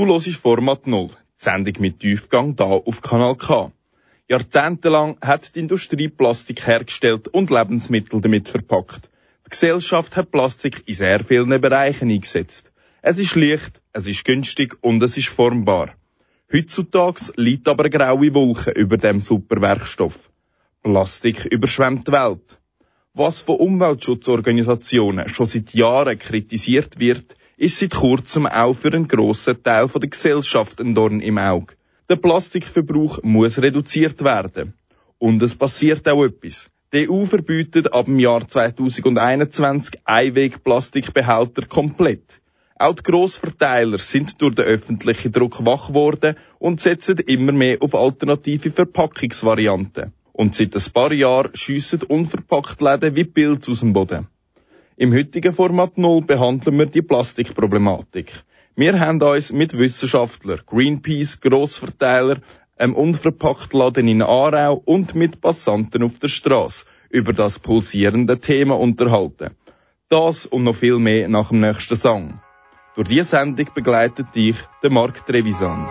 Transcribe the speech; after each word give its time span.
Du 0.00 0.06
hörst 0.06 0.34
Format 0.36 0.86
Null, 0.86 1.08
die 1.08 1.12
Sendung 1.36 1.74
mit 1.78 2.00
Tiefgang 2.00 2.56
da 2.56 2.64
auf 2.64 3.02
Kanal 3.02 3.36
K. 3.36 3.70
Jahrzehntelang 4.30 5.18
hat 5.20 5.54
die 5.54 5.60
Industrie 5.60 6.08
Plastik 6.08 6.66
hergestellt 6.66 7.28
und 7.28 7.50
Lebensmittel 7.50 8.22
damit 8.22 8.48
verpackt. 8.48 9.10
Die 9.44 9.50
Gesellschaft 9.50 10.16
hat 10.16 10.30
Plastik 10.30 10.84
in 10.86 10.94
sehr 10.94 11.22
vielen 11.22 11.60
Bereichen 11.60 12.10
eingesetzt. 12.10 12.72
Es 13.02 13.18
ist 13.18 13.36
leicht, 13.36 13.82
es 13.92 14.06
ist 14.06 14.24
günstig 14.24 14.78
und 14.80 15.02
es 15.02 15.18
ist 15.18 15.28
formbar. 15.28 15.90
Heutzutage 16.50 17.34
liegt 17.36 17.68
aber 17.68 17.90
graue 17.90 18.32
Wolke 18.32 18.70
über 18.70 18.96
dem 18.96 19.20
Superwerkstoff. 19.20 20.30
Plastik 20.82 21.44
überschwemmt 21.44 22.08
die 22.08 22.12
Welt. 22.12 22.58
Was 23.12 23.42
von 23.42 23.56
Umweltschutzorganisationen 23.56 25.28
schon 25.28 25.44
seit 25.44 25.74
Jahren 25.74 26.18
kritisiert 26.18 26.98
wird, 26.98 27.36
ist 27.60 27.78
seit 27.78 27.94
kurzem 27.94 28.46
auch 28.46 28.72
für 28.72 28.90
einen 28.90 29.06
grossen 29.06 29.62
Teil 29.62 29.86
der 29.86 30.08
Gesellschaft 30.08 30.80
ein 30.80 30.94
Dorn 30.94 31.20
im 31.20 31.36
Auge. 31.36 31.74
Der 32.08 32.16
Plastikverbrauch 32.16 33.22
muss 33.22 33.60
reduziert 33.60 34.24
werden. 34.24 34.72
Und 35.18 35.42
es 35.42 35.54
passiert 35.54 36.08
auch 36.08 36.24
etwas. 36.24 36.70
Die 36.94 37.10
EU 37.10 37.26
verbietet 37.26 37.92
ab 37.92 38.06
dem 38.06 38.18
Jahr 38.18 38.48
2021 38.48 40.00
Einwegplastikbehälter 40.06 41.66
komplett. 41.66 42.40
Auch 42.76 42.94
die 42.94 43.02
Grossverteiler 43.02 43.98
sind 43.98 44.40
durch 44.40 44.54
den 44.54 44.64
öffentlichen 44.64 45.30
Druck 45.30 45.62
wach 45.66 45.88
geworden 45.88 46.36
und 46.58 46.80
setzen 46.80 47.18
immer 47.18 47.52
mehr 47.52 47.76
auf 47.80 47.94
alternative 47.94 48.70
Verpackungsvarianten. 48.70 50.14
Und 50.32 50.54
seit 50.54 50.74
ein 50.74 50.92
paar 50.94 51.12
Jahren 51.12 51.54
schiessen 51.54 52.04
unverpackt 52.04 52.80
Läden 52.80 53.14
wie 53.16 53.24
Pilz 53.24 53.68
aus 53.68 53.80
dem 53.80 53.92
Boden. 53.92 54.28
Im 55.00 55.14
heutigen 55.14 55.54
Format 55.54 55.96
0 55.96 56.26
behandeln 56.26 56.78
wir 56.78 56.84
die 56.84 57.00
Plastikproblematik. 57.00 58.44
Wir 58.76 59.00
haben 59.00 59.22
uns 59.22 59.50
mit 59.50 59.72
Wissenschaftlern, 59.78 60.60
Greenpeace, 60.66 61.40
Grossverteiler, 61.40 62.42
einem 62.76 62.94
Unverpacktladen 62.94 64.06
in 64.08 64.20
Aarau 64.20 64.74
und 64.74 65.14
mit 65.14 65.40
Passanten 65.40 66.02
auf 66.02 66.18
der 66.18 66.28
Straße 66.28 66.84
über 67.08 67.32
das 67.32 67.58
pulsierende 67.58 68.38
Thema 68.40 68.78
unterhalten. 68.78 69.56
Das 70.10 70.44
und 70.44 70.64
noch 70.64 70.76
viel 70.76 70.98
mehr 70.98 71.30
nach 71.30 71.48
dem 71.48 71.60
nächsten 71.60 71.96
Song. 71.96 72.38
Durch 72.94 73.08
diese 73.08 73.24
Sendung 73.24 73.68
begleitet 73.74 74.34
dich 74.34 74.56
der 74.82 74.90
Marc 74.90 75.24
Trevisan. 75.24 75.88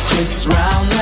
twist 0.00 0.46
round. 0.46 0.97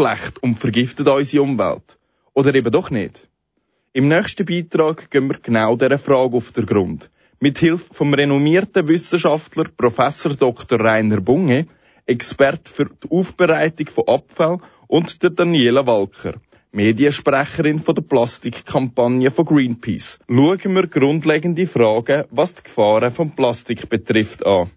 Schlecht 0.00 0.42
und 0.42 0.58
vergiftet 0.58 1.08
unsere 1.08 1.42
Umwelt. 1.42 1.98
Oder 2.32 2.54
eben 2.54 2.72
doch 2.72 2.90
nicht? 2.90 3.28
Im 3.92 4.08
nächsten 4.08 4.46
Beitrag 4.46 5.10
gehen 5.10 5.28
wir 5.28 5.38
genau 5.38 5.76
dieser 5.76 5.98
Frage 5.98 6.36
auf 6.36 6.52
den 6.52 6.64
Grund. 6.64 7.10
Mit 7.38 7.58
Hilfe 7.58 7.92
vom 7.92 8.14
renommierten 8.14 8.88
Wissenschaftler 8.88 9.64
Professor 9.76 10.34
Dr. 10.34 10.80
Rainer 10.80 11.20
Bunge, 11.20 11.66
Experte 12.06 12.72
für 12.72 12.86
die 12.86 13.10
Aufbereitung 13.10 13.88
von 13.88 14.08
Abfall 14.08 14.58
und 14.86 15.22
der 15.22 15.30
Daniela 15.30 15.86
Walker, 15.86 16.34
Mediensprecherin 16.72 17.78
von 17.78 17.94
der 17.94 18.02
Plastikkampagne 18.02 19.30
von 19.30 19.44
Greenpeace, 19.44 20.18
schauen 20.28 20.74
wir 20.74 20.86
grundlegende 20.86 21.66
Fragen, 21.66 22.24
was 22.30 22.54
die 22.54 22.62
Gefahren 22.62 23.12
vom 23.12 23.32
Plastik 23.32 23.88
betrifft, 23.88 24.46
an. 24.46 24.70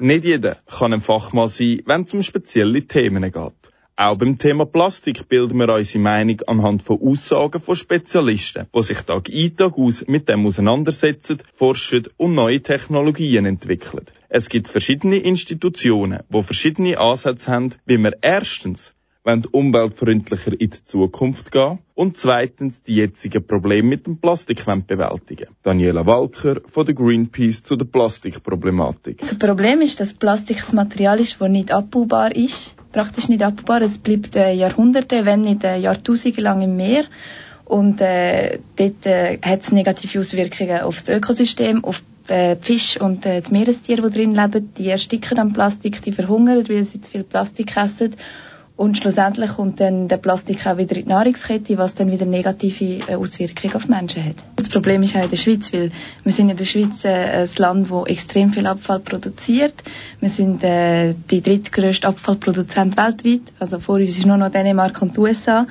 Nicht 0.00 0.24
jeder 0.24 0.58
kann 0.66 0.92
ein 0.92 1.00
Fachmann 1.00 1.48
sein, 1.48 1.82
wenn 1.86 2.02
es 2.02 2.14
um 2.14 2.22
spezielle 2.22 2.82
Themen 2.82 3.24
geht. 3.24 3.72
Auch 3.96 4.16
beim 4.16 4.38
Thema 4.38 4.64
Plastik 4.64 5.28
bilden 5.28 5.58
wir 5.58 5.74
unsere 5.74 5.98
Meinung 5.98 6.40
anhand 6.46 6.84
von 6.84 7.00
Aussagen 7.02 7.60
von 7.60 7.74
Spezialisten, 7.74 8.68
die 8.72 8.82
sich 8.84 9.00
Tag 9.00 9.28
ein, 9.28 9.56
Tag 9.56 9.76
aus 9.76 10.06
mit 10.06 10.28
dem 10.28 10.46
auseinandersetzen, 10.46 11.38
forschen 11.56 12.06
und 12.16 12.36
neue 12.36 12.62
Technologien 12.62 13.44
entwickeln. 13.44 14.06
Es 14.28 14.48
gibt 14.48 14.68
verschiedene 14.68 15.16
Institutionen, 15.16 16.20
die 16.28 16.42
verschiedene 16.44 16.96
Ansätze 16.96 17.50
haben, 17.50 17.74
wie 17.86 17.98
wir 17.98 18.16
erstens 18.22 18.94
wollen 19.28 19.44
umweltfreundlicher 19.50 20.52
in 20.52 20.70
die 20.70 20.84
Zukunft 20.84 21.52
gehen 21.52 21.78
und 21.94 22.16
zweitens 22.16 22.82
die 22.82 22.96
jetzigen 22.96 23.46
Probleme 23.46 23.88
mit 23.88 24.06
dem 24.06 24.16
Plastik 24.18 24.64
bewältigen. 24.86 25.48
Daniela 25.62 26.06
Walker 26.06 26.60
von 26.66 26.86
der 26.86 26.94
Greenpeace 26.94 27.62
zu 27.62 27.76
der 27.76 27.84
Plastikproblematik. 27.84 29.18
Das 29.18 29.34
Problem 29.34 29.82
ist, 29.82 30.00
dass 30.00 30.14
Plastik 30.14 30.64
ein 30.68 30.76
Material 30.76 31.20
ist, 31.20 31.40
das 31.40 31.48
nicht 31.50 31.70
abbaubar 31.70 32.34
ist. 32.34 32.74
Praktisch 32.92 33.28
nicht 33.28 33.42
abbaubar. 33.42 33.82
Es 33.82 33.98
bleibt 33.98 34.34
äh, 34.34 34.52
Jahrhunderte, 34.52 35.26
wenn 35.26 35.42
nicht 35.42 35.62
äh, 35.62 35.76
Jahrtausende 35.76 36.40
lang 36.40 36.62
im 36.62 36.76
Meer. 36.76 37.04
Und 37.66 38.00
äh, 38.00 38.60
dort 38.76 39.04
äh, 39.04 39.38
hat 39.42 39.60
es 39.62 39.72
negative 39.72 40.20
Auswirkungen 40.20 40.80
auf 40.80 41.02
das 41.02 41.10
Ökosystem, 41.10 41.84
auf 41.84 42.02
äh, 42.28 42.56
die 42.56 42.64
Fische 42.64 43.00
und 43.00 43.26
äh, 43.26 43.42
die 43.42 43.52
Meerestiere, 43.52 44.08
die 44.08 44.16
drin 44.16 44.34
leben. 44.34 44.72
Die 44.78 44.88
ersticken 44.88 45.38
am 45.38 45.52
Plastik, 45.52 46.00
die 46.00 46.12
verhungern, 46.12 46.66
weil 46.66 46.84
sie 46.84 47.02
zu 47.02 47.10
viel 47.10 47.24
Plastik 47.24 47.76
essen. 47.76 48.16
Und 48.78 48.96
schlussendlich 48.96 49.50
kommt 49.56 49.80
dann 49.80 50.06
der 50.06 50.18
Plastik 50.18 50.64
auch 50.64 50.78
wieder 50.78 50.94
in 50.94 51.02
die 51.02 51.08
Nahrungskette, 51.08 51.76
was 51.78 51.94
dann 51.94 52.12
wieder 52.12 52.26
negative 52.26 53.10
äh, 53.10 53.16
Auswirkungen 53.16 53.74
auf 53.74 53.88
Menschen 53.88 54.24
hat. 54.24 54.36
Das 54.54 54.68
Problem 54.68 55.02
ist 55.02 55.16
auch 55.16 55.24
in 55.24 55.30
der 55.30 55.36
Schweiz, 55.36 55.72
weil 55.72 55.90
wir 56.22 56.32
sind 56.32 56.48
in 56.48 56.56
der 56.56 56.64
Schweiz 56.64 57.04
äh, 57.04 57.08
ein 57.08 57.48
Land, 57.56 57.90
das 57.90 58.06
extrem 58.06 58.52
viel 58.52 58.68
Abfall 58.68 59.00
produziert. 59.00 59.74
Wir 60.20 60.30
sind 60.30 60.62
äh, 60.62 61.12
die 61.28 61.40
drittgrößte 61.42 62.06
Abfallproduzent 62.06 62.96
weltweit. 62.96 63.40
Also 63.58 63.80
vor 63.80 63.96
uns 63.96 64.10
ist 64.10 64.26
nur 64.26 64.36
noch 64.36 64.52
Dänemark 64.52 65.02
und 65.02 65.16
die 65.16 65.20
USA. 65.22 65.66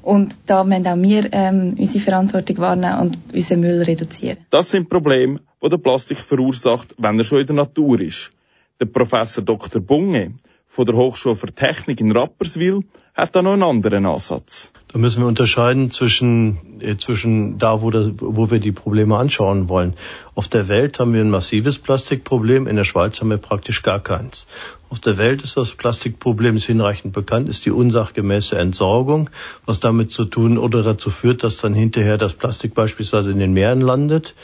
Und 0.00 0.32
da 0.46 0.62
müssen 0.62 0.86
auch 0.86 1.02
wir 1.02 1.32
ähm, 1.32 1.74
unsere 1.76 2.04
Verantwortung 2.04 2.58
wahrnehmen 2.58 3.00
und 3.00 3.18
unseren 3.34 3.58
Müll 3.58 3.82
reduzieren. 3.82 4.38
Das 4.50 4.70
sind 4.70 4.88
Probleme, 4.88 5.40
die 5.60 5.68
der 5.68 5.78
Plastik 5.78 6.18
verursacht, 6.18 6.94
wenn 6.96 7.18
er 7.18 7.24
schon 7.24 7.40
in 7.40 7.46
der 7.46 7.56
Natur 7.56 8.00
ist. 8.00 8.30
Der 8.78 8.86
Professor 8.86 9.42
Dr. 9.42 9.82
Bunge 9.82 10.34
von 10.72 10.86
der 10.86 10.96
Hochschule 10.96 11.34
für 11.34 11.48
Technik 11.48 12.00
in 12.00 12.16
Rapperswil 12.16 12.80
hat 13.14 13.36
da 13.36 13.42
noch 13.42 13.52
einen 13.52 13.62
anderen 13.62 14.06
Ansatz. 14.06 14.72
Da 14.90 14.98
müssen 14.98 15.20
wir 15.20 15.26
unterscheiden 15.26 15.90
zwischen, 15.90 16.80
äh, 16.80 16.96
zwischen 16.96 17.58
da, 17.58 17.82
wo, 17.82 17.90
das, 17.90 18.08
wo 18.16 18.50
wir 18.50 18.58
die 18.58 18.72
Probleme 18.72 19.18
anschauen 19.18 19.68
wollen. 19.68 19.96
Auf 20.34 20.48
der 20.48 20.68
Welt 20.68 20.98
haben 20.98 21.12
wir 21.12 21.20
ein 21.20 21.28
massives 21.28 21.78
Plastikproblem, 21.78 22.66
in 22.66 22.76
der 22.76 22.84
Schweiz 22.84 23.20
haben 23.20 23.28
wir 23.28 23.36
praktisch 23.36 23.82
gar 23.82 24.00
keins. 24.00 24.46
Auf 24.88 24.98
der 24.98 25.18
Welt 25.18 25.42
ist 25.42 25.58
das 25.58 25.72
Plastikproblem 25.72 26.56
ist 26.56 26.64
hinreichend 26.64 27.12
bekannt, 27.12 27.50
ist 27.50 27.66
die 27.66 27.70
unsachgemäße 27.70 28.56
Entsorgung, 28.56 29.28
was 29.66 29.78
damit 29.80 30.10
zu 30.10 30.24
tun 30.24 30.56
oder 30.56 30.82
dazu 30.82 31.10
führt, 31.10 31.44
dass 31.44 31.58
dann 31.58 31.74
hinterher 31.74 32.16
das 32.16 32.32
Plastik 32.32 32.72
beispielsweise 32.72 33.32
in 33.32 33.38
den 33.38 33.52
Meeren 33.52 33.82
landet 33.82 34.34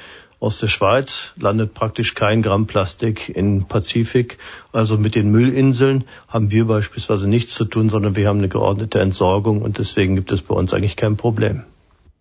aus 0.40 0.61
der 0.61 0.68
Schweiz 0.68 1.33
landet 1.37 1.75
praktisch 1.75 2.14
kein 2.14 2.42
Gramm 2.42 2.66
Plastik 2.66 3.28
im 3.28 3.66
Pazifik. 3.66 4.38
Also 4.73 4.97
mit 4.97 5.14
den 5.14 5.30
Müllinseln 5.30 6.04
haben 6.28 6.50
wir 6.50 6.66
beispielsweise 6.66 7.28
nichts 7.28 7.54
zu 7.54 7.64
tun, 7.64 7.88
sondern 7.88 8.14
wir 8.14 8.28
haben 8.28 8.38
eine 8.38 8.49
geordnete 8.49 9.00
Entsorgung 9.00 9.62
und 9.62 9.78
deswegen 9.78 10.14
gibt 10.14 10.30
es 10.30 10.42
bei 10.42 10.54
uns 10.54 10.73
eigentlich 10.73 10.97
kein 10.97 11.16
Problem. 11.16 11.64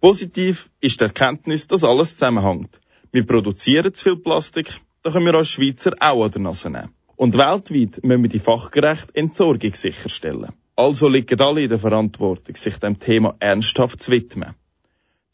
Positiv 0.02 0.70
ist 0.80 1.00
die 1.00 1.06
Erkenntnis, 1.06 1.68
dass 1.68 1.84
alles 1.84 2.14
zusammenhängt. 2.14 2.80
Wir 3.12 3.26
produzieren 3.26 3.94
zu 3.94 4.04
viel 4.04 4.18
Plastik, 4.18 4.82
da 5.04 5.12
können 5.12 5.26
wir 5.26 5.36
als 5.36 5.50
Schweizer 5.50 5.94
auch 6.00 6.24
an 6.24 6.32
der 6.32 6.42
Nase 6.42 6.70
nehmen. 6.70 6.90
Und 7.16 7.36
weltweit 7.36 8.04
müssen 8.04 8.24
wir 8.24 8.30
die 8.30 8.40
fachgerechte 8.40 9.16
Entsorgung 9.16 9.74
sicherstellen. 9.74 10.54
Also 10.76 11.08
liegen 11.08 11.42
alle 11.42 11.64
in 11.64 11.70
der 11.70 11.80
Verantwortung, 11.80 12.56
sich 12.56 12.78
dem 12.78 13.00
Thema 13.00 13.36
ernsthaft 13.40 14.02
zu 14.02 14.12
widmen. 14.12 14.54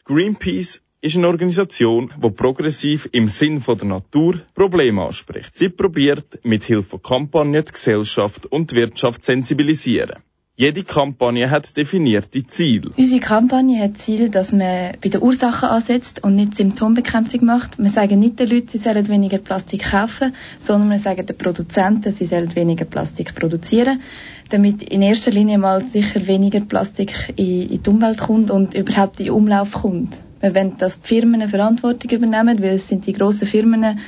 Greenpeace 0.06 0.82
ist 1.04 1.18
eine 1.18 1.28
Organisation, 1.28 2.14
die 2.24 2.30
progressiv 2.30 3.10
im 3.12 3.28
Sinn 3.28 3.60
von 3.60 3.78
der 3.78 3.88
Natur 3.88 4.40
Probleme 4.56 5.04
anspricht. 5.04 5.54
Sie 5.54 5.68
probiert 5.68 6.40
mit 6.44 6.64
Hilfe 6.64 6.92
von 6.92 7.02
Kampagnen 7.02 7.66
die 7.66 7.74
Gesellschaft 7.74 8.46
und 8.46 8.72
die 8.72 8.78
Wirtschaft 8.78 9.22
zu 9.22 9.32
sensibilisieren. 9.34 10.24
Jede 10.56 10.84
Kampagne 10.84 11.50
hat 11.50 11.76
definierte 11.78 12.46
Ziele. 12.46 12.92
Unsere 12.96 13.20
Kampagne 13.20 13.82
hat 13.82 13.98
Ziel, 13.98 14.30
dass 14.30 14.52
man 14.52 14.94
bei 15.02 15.10
den 15.10 15.20
Ursachen 15.24 15.68
ansetzt 15.68 16.24
und 16.24 16.36
nicht 16.36 16.56
Symptombekämpfung 16.56 17.44
macht. 17.44 17.80
Wir 17.80 17.90
sagen 17.90 18.20
nicht 18.20 18.40
den 18.40 18.50
Leuten, 18.50 18.68
sie 18.68 18.78
sollen 18.78 19.08
weniger 19.08 19.40
Plastik 19.40 19.90
kaufen, 19.90 20.36
sondern 20.60 20.92
wir 20.92 21.00
sagen 21.00 21.26
den 21.26 21.36
Produzenten, 21.36 22.14
sie 22.14 22.28
sollen 22.28 22.56
weniger 22.56 22.86
Plastik 22.86 23.34
produzieren, 23.34 24.02
damit 24.50 24.84
in 24.84 25.02
erster 25.02 25.32
Linie 25.32 25.58
mal 25.58 25.84
sicher 25.84 26.28
weniger 26.28 26.60
Plastik 26.60 27.34
in, 27.36 27.72
in 27.72 27.82
die 27.82 27.90
Umwelt 27.90 28.20
kommt 28.20 28.52
und 28.52 28.76
überhaupt 28.76 29.20
in 29.22 29.32
Umlauf 29.32 29.72
kommt. 29.72 30.20
Wir 30.40 30.54
wollen, 30.54 30.78
dass 30.78 31.00
die 31.00 31.08
Firmen 31.08 31.50
Verantwortung 31.50 32.12
übernehmen, 32.12 32.62
weil 32.62 32.76
es 32.76 32.90
sind 32.90 33.08
die 33.08 33.14
grossen 33.14 33.48
Firmen, 33.48 34.02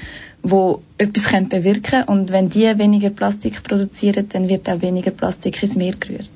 die 0.49 1.03
etwas 1.03 1.31
bewirken 1.49 1.83
können. 1.83 2.07
Und 2.07 2.31
wenn 2.31 2.49
die 2.49 2.77
weniger 2.77 3.09
Plastik 3.09 3.63
produzieren, 3.63 4.29
dann 4.29 4.49
wird 4.49 4.69
auch 4.69 4.81
weniger 4.81 5.11
Plastik 5.11 5.61
ins 5.63 5.75
Meer 5.75 5.95
gerührt. 5.99 6.31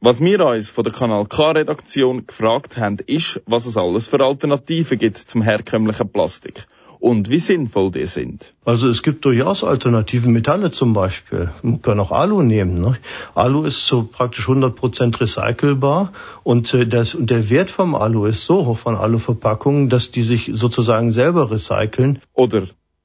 Was 0.00 0.20
wir 0.20 0.44
uns 0.44 0.70
von 0.70 0.82
der 0.82 0.92
Kanal 0.92 1.26
K-Redaktion 1.26 2.26
gefragt 2.26 2.76
haben, 2.76 2.98
ist, 3.06 3.40
was 3.46 3.66
es 3.66 3.76
alles 3.76 4.08
für 4.08 4.20
Alternativen 4.20 4.98
gibt 4.98 5.16
zum 5.16 5.42
herkömmlichen 5.42 6.08
Plastik 6.08 6.66
und 7.02 7.30
wie 7.30 7.40
sinnvoll 7.40 7.90
die 7.90 8.06
sind. 8.06 8.54
Also 8.64 8.88
es 8.88 9.02
gibt 9.02 9.24
durchaus 9.24 9.64
alternative 9.64 10.28
Metalle 10.28 10.70
zum 10.70 10.92
Beispiel. 10.92 11.50
Man 11.62 11.82
kann 11.82 11.98
auch 11.98 12.12
Alu 12.12 12.42
nehmen. 12.42 12.80
Ne? 12.80 12.96
Alu 13.34 13.64
ist 13.64 13.86
so 13.86 14.04
praktisch 14.04 14.48
100% 14.48 15.20
recycelbar 15.20 16.12
und, 16.44 16.72
äh, 16.74 16.86
das, 16.86 17.16
und 17.16 17.28
der 17.28 17.50
Wert 17.50 17.70
vom 17.70 17.96
Alu 17.96 18.26
ist 18.26 18.44
so 18.44 18.66
hoch 18.66 18.78
von 18.78 18.94
Aluverpackungen, 18.94 19.88
dass 19.88 20.12
die 20.12 20.22
sich 20.22 20.50
sozusagen 20.52 21.10
selber 21.10 21.50
recyceln. 21.50 22.20
Oder 22.34 22.62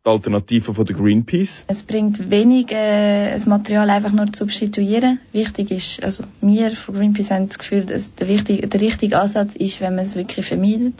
die 0.07 0.11
Alternative 0.11 0.73
von 0.73 0.85
der 0.85 0.95
Greenpeace? 0.95 1.65
Es 1.67 1.83
bringt 1.83 2.31
wenig, 2.31 2.71
äh, 2.71 3.31
das 3.31 3.45
Material 3.45 3.89
einfach 3.89 4.13
nur 4.13 4.31
zu 4.31 4.45
substituieren. 4.45 5.19
Wichtig 5.33 5.71
ist, 5.71 6.03
also 6.03 6.23
wir 6.41 6.71
von 6.71 6.95
Greenpeace 6.95 7.31
haben 7.31 7.47
das 7.47 7.59
Gefühl, 7.59 7.85
dass 7.85 8.15
der, 8.15 8.27
wichtig, 8.27 8.69
der 8.69 8.81
richtige 8.81 9.19
Ansatz 9.19 9.55
ist, 9.55 9.81
wenn 9.81 9.95
man 9.95 10.05
es 10.05 10.15
wirklich 10.15 10.45
vermeidet 10.45 10.95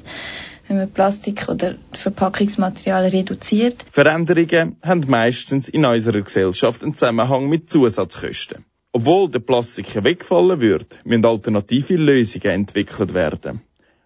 wenn 0.68 0.78
man 0.80 0.92
Plastik 0.92 1.48
oder 1.48 1.76
Verpackungsmaterial 1.94 3.08
reduziert. 3.08 3.86
Veränderungen 3.90 4.76
haben 4.84 5.06
meistens 5.08 5.70
in 5.70 5.86
unserer 5.86 6.22
Gesellschaft 6.22 6.84
einen 6.84 6.94
Zusammenhang 6.94 7.48
mit 7.48 7.70
Zusatzkosten. 7.70 8.66
Obwohl 8.92 9.30
der 9.30 9.40
Plastik 9.40 10.04
wegfallen 10.04 10.60
wird, 10.60 11.00
müssen 11.06 11.26
alternative 11.26 11.96
Lösungen 11.96 12.52
entwickelt 12.52 13.14
werden. 13.14 13.62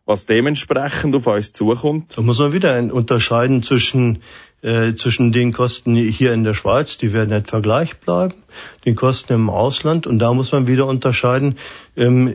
Was 0.06 0.26
dementsprechend 0.26 1.16
auf 1.16 1.28
uns 1.28 1.54
zukommt. 1.54 2.18
Da 2.18 2.22
muss 2.22 2.40
man 2.40 2.54
wieder 2.54 2.78
unterscheiden 2.94 3.64
zwischen, 3.64 4.22
äh, 4.62 4.94
zwischen 4.94 5.32
den 5.32 5.54
Kosten 5.54 5.96
hier 5.96 6.34
in 6.34 6.44
der 6.44 6.54
Schweiz, 6.54 6.98
die 6.98 7.14
werden 7.14 7.32
etwa 7.32 7.60
gleich 7.60 7.98
bleiben, 7.98 8.36
den 8.86 8.96
Kosten 8.96 9.34
im 9.34 9.50
Ausland 9.50 10.08
und 10.08 10.20
da 10.20 10.34
muss 10.34 10.52
man 10.52 10.68
wieder 10.68 10.88
unterscheiden, 10.88 11.58
ähm, 11.98 12.28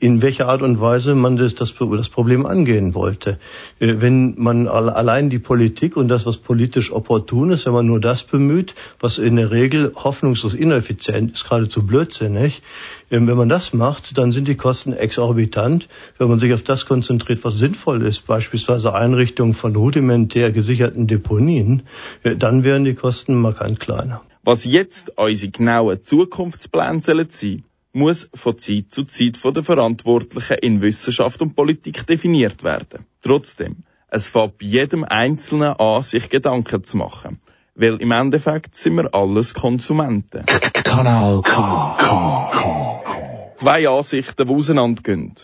in 0.00 0.22
welcher 0.22 0.48
Art 0.48 0.62
und 0.62 0.80
Weise 0.80 1.14
man 1.14 1.36
das, 1.36 1.54
das, 1.54 1.74
das 1.74 2.08
Problem 2.08 2.46
angehen 2.46 2.94
wollte. 2.94 3.38
Äh, 3.78 3.96
wenn 3.98 4.34
man 4.38 4.68
allein 4.68 5.28
die 5.28 5.38
Politik 5.38 5.96
und 5.96 6.08
das, 6.08 6.24
was 6.24 6.38
politisch 6.38 6.92
opportun 6.92 7.50
ist, 7.50 7.66
wenn 7.66 7.74
man 7.74 7.86
nur 7.86 8.00
das 8.00 8.22
bemüht, 8.22 8.74
was 8.98 9.18
in 9.18 9.36
der 9.36 9.50
Regel 9.50 9.92
hoffnungslos 9.94 10.54
ineffizient 10.54 11.32
ist, 11.32 11.44
geradezu 11.44 11.86
blödsinnig, 11.86 12.62
ähm, 13.10 13.28
wenn 13.28 13.36
man 13.36 13.48
das 13.48 13.72
macht, 13.72 14.16
dann 14.18 14.32
sind 14.32 14.48
die 14.48 14.56
Kosten 14.56 14.92
exorbitant. 14.92 15.88
Wenn 16.18 16.28
man 16.28 16.38
sich 16.38 16.52
auf 16.52 16.62
das 16.62 16.86
konzentriert, 16.86 17.44
was 17.44 17.58
sinnvoll 17.58 18.02
ist, 18.02 18.26
beispielsweise 18.26 18.94
Einrichtung 18.94 19.54
von 19.54 19.76
rudimentär 19.76 20.52
gesicherten 20.52 21.06
Deponien, 21.06 21.82
äh, 22.22 22.34
dann 22.34 22.64
wären 22.64 22.84
die 22.84 22.94
Kosten 22.94 23.34
markant 23.34 23.78
kleiner. 23.78 24.22
Was 24.46 24.64
jetzt 24.64 25.18
unsere 25.18 25.50
genauen 25.50 26.04
Zukunftspläne 26.04 27.00
sein 27.00 27.26
sollen, 27.30 27.64
muss 27.92 28.30
von 28.32 28.56
Zeit 28.56 28.92
zu 28.92 29.02
Zeit 29.02 29.36
von 29.36 29.52
den 29.52 29.64
Verantwortlichen 29.64 30.58
in 30.58 30.82
Wissenschaft 30.82 31.42
und 31.42 31.56
Politik 31.56 32.06
definiert 32.06 32.62
werden. 32.62 33.06
Trotzdem, 33.22 33.78
es 34.06 34.28
fängt 34.28 34.58
bei 34.58 34.66
jedem 34.66 35.02
Einzelnen 35.02 35.72
an, 35.72 36.00
sich 36.04 36.28
Gedanken 36.28 36.84
zu 36.84 36.96
machen. 36.96 37.40
Weil 37.74 37.96
im 37.96 38.12
Endeffekt 38.12 38.76
sind 38.76 38.94
wir 38.94 39.12
alles 39.12 39.52
Konsumenten. 39.52 40.46
Kanal 40.46 41.42
K. 41.42 41.96
K. 41.98 42.50
K. 42.52 43.52
Zwei 43.56 43.88
Ansichten, 43.88 44.46
die 44.46 44.54
auseinandergehen. 44.54 45.34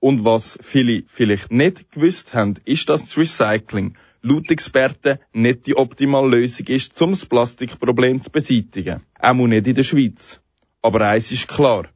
Und 0.00 0.24
was 0.24 0.58
viele 0.62 1.04
vielleicht 1.06 1.52
nicht 1.52 1.92
gewusst 1.92 2.34
haben, 2.34 2.56
ist, 2.64 2.88
dass 2.88 3.02
das 3.02 3.16
Recycling 3.16 3.94
laut 4.28 4.50
Experten 4.50 5.18
nicht 5.32 5.66
die 5.66 5.76
optimale 5.76 6.28
Lösung 6.28 6.66
ist, 6.66 7.00
um 7.02 7.10
das 7.10 7.26
Plastikproblem 7.26 8.22
zu 8.22 8.30
beseitigen. 8.30 9.02
Auch 9.18 9.34
nicht 9.34 9.66
in 9.66 9.74
der 9.74 9.82
Schweiz. 9.82 10.40
Aber 10.82 11.00
eins 11.00 11.32
ist 11.32 11.48
klar. 11.48 11.86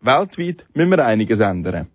Weltweit 0.00 0.66
müssen 0.74 0.90
wir 0.90 1.04
einiges 1.04 1.40
ändern. 1.40 1.88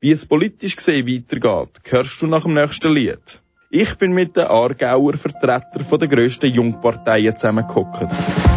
Wie 0.00 0.12
es 0.12 0.24
politisch 0.24 0.76
gesehen 0.76 1.06
weitergeht, 1.06 1.80
hörst 1.84 2.22
du 2.22 2.26
nach 2.26 2.42
dem 2.42 2.54
nächsten 2.54 2.92
Lied. 2.92 3.42
Ich 3.70 3.94
bin 3.96 4.12
mit 4.12 4.36
den 4.36 4.46
Aargauer 4.46 5.14
Vertretern 5.16 6.00
der 6.00 6.08
grössten 6.08 6.52
Jungparteien 6.52 7.36
zusammengehockt. 7.36 8.49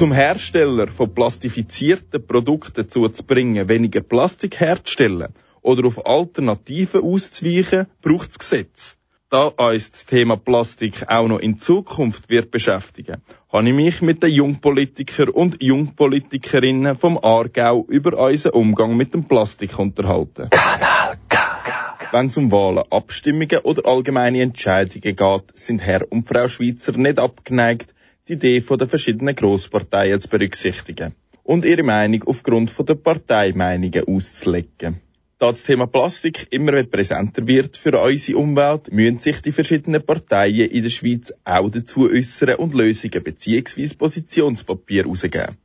Zum 0.00 0.12
Hersteller 0.12 0.88
von 0.88 1.12
plastifizierten 1.12 2.26
Produkten 2.26 2.72
dazu 2.74 3.06
zu 3.10 3.22
bringen, 3.22 3.68
weniger 3.68 4.00
Plastik 4.00 4.58
herzustellen 4.58 5.34
oder 5.60 5.86
auf 5.86 6.06
Alternativen 6.06 7.02
auszuweichen, 7.02 7.86
braucht 8.00 8.30
es 8.30 8.38
Gesetz. 8.38 8.96
Da 9.28 9.48
uns 9.48 9.90
das 9.90 10.06
Thema 10.06 10.38
Plastik 10.38 11.04
auch 11.06 11.28
noch 11.28 11.38
in 11.38 11.58
Zukunft 11.58 12.30
wird 12.30 12.50
beschäftigen, 12.50 13.20
habe 13.52 13.68
ich 13.68 13.74
mich 13.74 14.00
mit 14.00 14.22
den 14.22 14.30
Jungpolitikern 14.30 15.28
und 15.28 15.62
Jungpolitikerinnen 15.62 16.96
vom 16.96 17.18
Aargau 17.18 17.84
über 17.86 18.16
unseren 18.16 18.54
Umgang 18.54 18.96
mit 18.96 19.12
dem 19.12 19.24
Plastik 19.24 19.78
unterhalten. 19.78 20.48
Kanal. 20.48 21.18
Wenn 22.10 22.26
es 22.28 22.38
um 22.38 22.50
Wahlen, 22.50 22.84
Abstimmungen 22.90 23.58
oder 23.64 23.86
allgemeine 23.86 24.40
Entscheidungen 24.40 25.14
geht, 25.14 25.42
sind 25.58 25.80
Herr 25.80 26.10
und 26.10 26.26
Frau 26.26 26.48
Schweizer 26.48 26.92
nicht 26.92 27.18
abgeneigt, 27.18 27.94
die 28.30 28.34
Idee 28.34 28.60
der 28.60 28.88
verschiedenen 28.88 29.34
Grossparteien 29.34 30.20
zu 30.20 30.28
berücksichtigen 30.28 31.14
und 31.42 31.64
ihre 31.64 31.82
Meinung 31.82 32.22
aufgrund 32.24 32.72
der 32.88 32.94
Parteimeinungen 32.94 34.06
auszulegen. 34.06 35.00
Da 35.38 35.50
das 35.50 35.64
Thema 35.64 35.86
Plastik 35.86 36.46
immer 36.50 36.82
präsenter 36.84 37.46
wird 37.46 37.76
für 37.76 37.98
unsere 37.98 38.38
Umwelt, 38.38 38.92
müssen 38.92 39.18
sich 39.18 39.40
die 39.40 39.52
verschiedenen 39.52 40.04
Parteien 40.04 40.70
in 40.70 40.82
der 40.82 40.90
Schweiz 40.90 41.32
auch 41.44 41.70
dazu 41.70 42.10
äußern 42.10 42.56
und 42.56 42.74
Lösungen 42.74 43.24
bzw. 43.24 43.94
Positionspapier 43.94 45.04
herausgeben. 45.04 45.56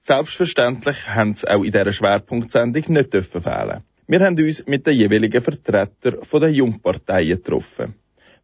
Selbstverständlich 0.00 1.08
haben 1.08 1.34
sie 1.34 1.50
auch 1.50 1.64
in 1.64 1.72
dieser 1.72 1.92
Schwerpunktsendung 1.92 2.84
nicht 2.88 3.12
fehlen. 3.12 3.82
Wir 4.06 4.20
haben 4.20 4.38
uns 4.38 4.66
mit 4.66 4.86
den 4.86 4.96
jeweiligen 4.96 5.42
Vertretern 5.42 5.90
der 6.32 6.48
Jungparteien 6.48 7.36
getroffen. 7.36 7.94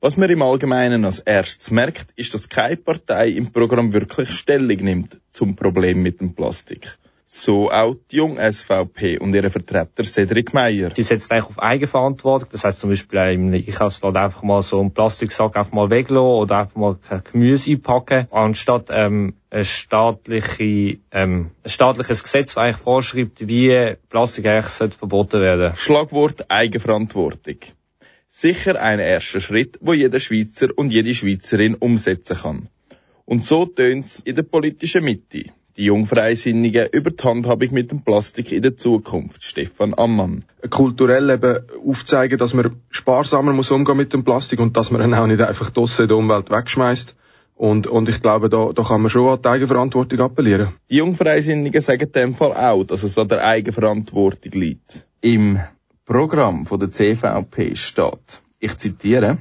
Was 0.05 0.17
man 0.17 0.29
im 0.31 0.43
Allgemeinen 0.43 1.05
als 1.05 1.21
erstes 1.21 1.71
merkt, 1.71 2.11
ist, 2.17 2.35
dass 2.35 2.49
keine 2.49 2.77
Partei 2.77 3.29
im 3.29 3.53
Programm 3.53 3.93
wirklich 3.93 4.33
Stellung 4.33 4.79
nimmt 4.79 5.21
zum 5.31 5.55
Problem 5.55 6.03
mit 6.03 6.19
dem 6.19 6.35
Plastik. 6.35 6.99
So 7.29 7.71
auch 7.71 7.95
die 8.11 8.17
Jung-SVP 8.17 9.21
und 9.21 9.33
ihre 9.33 9.51
Vertreter 9.51 10.03
Cedric 10.03 10.55
Meyer. 10.55 10.91
Sie 10.93 11.05
setzt 11.05 11.31
eigentlich 11.31 11.51
auf 11.51 11.61
Eigenverantwortung. 11.61 12.49
Das 12.51 12.65
heißt 12.65 12.81
zum 12.81 12.91
Beispiel 12.91 13.21
im 13.33 13.55
Einkaufsladen 13.55 14.21
einfach 14.21 14.43
mal 14.43 14.61
so 14.63 14.81
einen 14.81 14.93
Plastiksack 14.93 15.57
einfach 15.57 15.73
mal 15.73 15.89
weglassen 15.89 16.19
oder 16.19 16.59
einfach 16.59 16.75
mal 16.75 16.97
Gemüse 17.31 17.71
einpacken, 17.71 18.27
anstatt 18.33 18.89
ähm, 18.91 19.35
ein, 19.51 19.65
staatliche, 19.65 20.99
ähm, 21.13 21.53
ein 21.63 21.71
staatliches 21.71 22.25
Gesetz, 22.25 22.55
das 22.55 22.57
eigentlich 22.57 22.77
vorschreibt, 22.79 23.47
wie 23.47 23.95
Plastik 24.11 24.47
eigentlich 24.47 24.97
verboten 24.97 25.41
werden 25.41 25.77
Schlagwort 25.77 26.51
Eigenverantwortung. 26.51 27.59
Sicher 28.35 28.81
ein 28.81 28.99
erster 28.99 29.41
Schritt, 29.41 29.79
wo 29.83 29.93
jeder 29.93 30.19
Schweizer 30.19 30.69
und 30.75 30.91
jede 30.91 31.13
Schweizerin 31.13 31.75
umsetzen 31.75 32.35
kann. 32.39 32.69
Und 33.27 33.45
so 33.45 33.67
tönt's 33.67 34.21
in 34.25 34.35
der 34.35 34.43
politischen 34.43 35.05
Mitte. 35.05 35.51
Die 35.77 35.85
Jungfreisinnigen 35.85 36.89
über 36.93 37.11
die 37.11 37.23
Handhabung 37.23 37.69
mit 37.73 37.91
dem 37.91 38.01
Plastik 38.01 38.51
in 38.51 38.63
der 38.63 38.75
Zukunft. 38.79 39.45
Stefan 39.45 39.93
Ammann. 39.93 40.47
Kulturell 40.71 41.29
eben 41.29 41.59
aufzeigen, 41.87 42.39
dass 42.39 42.55
man 42.55 42.77
sparsamer 42.89 43.53
muss 43.53 43.71
umgehen 43.71 43.99
mit 43.99 44.15
dem 44.15 44.25
Plastik 44.25 44.61
und 44.61 44.79
dass 44.79 44.91
man 44.91 45.03
ihn 45.03 45.13
auch 45.13 45.27
nicht 45.27 45.43
einfach 45.43 45.69
draussen 45.69 46.05
in 46.05 46.09
der 46.09 46.17
Umwelt 46.17 46.51
wegschmeißt. 46.51 47.15
Und, 47.55 47.87
und 47.87 48.09
ich 48.09 48.23
glaube, 48.23 48.49
da, 48.49 48.73
da 48.73 48.83
kann 48.83 49.03
man 49.03 49.11
schon 49.11 49.29
an 49.29 49.43
die 49.43 49.49
Eigenverantwortung 49.49 50.21
appellieren. 50.21 50.69
Die 50.89 50.97
Jungfreisinnigen 50.97 51.83
sagen 51.83 52.05
in 52.05 52.13
dem 52.13 52.35
Fall 52.35 52.55
auch, 52.55 52.85
dass 52.85 53.03
es 53.03 53.19
an 53.19 53.29
der 53.29 53.45
Eigenverantwortung 53.45 54.53
liegt. 54.53 55.07
Im 55.21 55.61
Programm 56.05 56.67
von 56.67 56.81
der 56.81 56.91
CVP 56.91 57.77
steht, 57.77 58.41
ich 58.59 58.77
zitiere, 58.77 59.39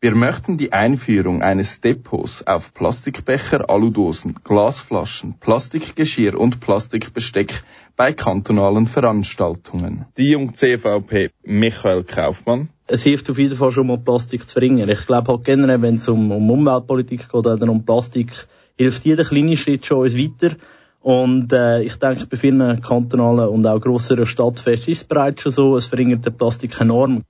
wir 0.00 0.14
möchten 0.14 0.56
die 0.56 0.72
Einführung 0.72 1.42
eines 1.42 1.82
Depots 1.82 2.46
auf 2.46 2.72
Plastikbecher, 2.72 3.68
Aludosen, 3.68 4.36
Glasflaschen, 4.42 5.34
Plastikgeschirr 5.38 6.40
und 6.40 6.60
Plastikbesteck 6.60 7.62
bei 7.94 8.14
kantonalen 8.14 8.86
Veranstaltungen. 8.86 10.06
Die 10.16 10.30
Jung 10.30 10.54
CVP 10.54 11.28
Michael 11.44 12.04
Kaufmann. 12.04 12.70
Es 12.86 13.02
hilft 13.02 13.28
auf 13.28 13.36
jeden 13.36 13.56
Fall 13.56 13.72
schon 13.72 13.86
mal 13.86 13.98
Plastik 13.98 14.48
zu 14.48 14.54
verringern. 14.54 14.88
Ich 14.88 15.06
glaube 15.06 15.30
halt 15.30 15.44
generell, 15.44 15.82
wenn 15.82 15.96
es 15.96 16.08
um, 16.08 16.32
um 16.32 16.50
Umweltpolitik 16.50 17.28
geht 17.28 17.34
oder 17.34 17.68
um 17.68 17.84
Plastik, 17.84 18.32
hilft 18.78 19.04
jeder 19.04 19.24
kleine 19.24 19.58
Schritt 19.58 19.84
schon 19.84 19.98
uns 19.98 20.16
weiter. 20.16 20.56
Und 21.02 21.52
äh, 21.52 21.82
ich 21.82 21.96
denke, 21.96 22.26
bei 22.26 22.36
vielen 22.36 22.80
kantonalen 22.80 23.48
und 23.48 23.66
auch 23.66 23.80
grösseren 23.80 24.24
Stadtfesten 24.26 24.92
ist 24.92 25.02
es 25.02 25.04
bereits 25.04 25.42
schon 25.42 25.52
so, 25.52 25.76
es 25.76 25.86
verringert 25.86 26.24
den 26.24 26.36
Plastik 26.36 26.80
enorm. 26.80 27.24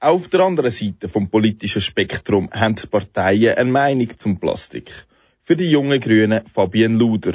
Auf 0.00 0.28
der 0.28 0.40
anderen 0.40 0.70
Seite 0.70 1.10
vom 1.10 1.28
politischen 1.28 1.82
Spektrum 1.82 2.48
haben 2.50 2.76
die 2.76 2.86
Parteien 2.86 3.58
eine 3.58 3.70
Meinung 3.70 4.08
zum 4.16 4.40
Plastik. 4.40 4.90
Für 5.42 5.56
die 5.56 5.70
jungen 5.70 6.00
Grünen 6.00 6.46
Fabienne 6.46 6.96
Luder. 6.96 7.34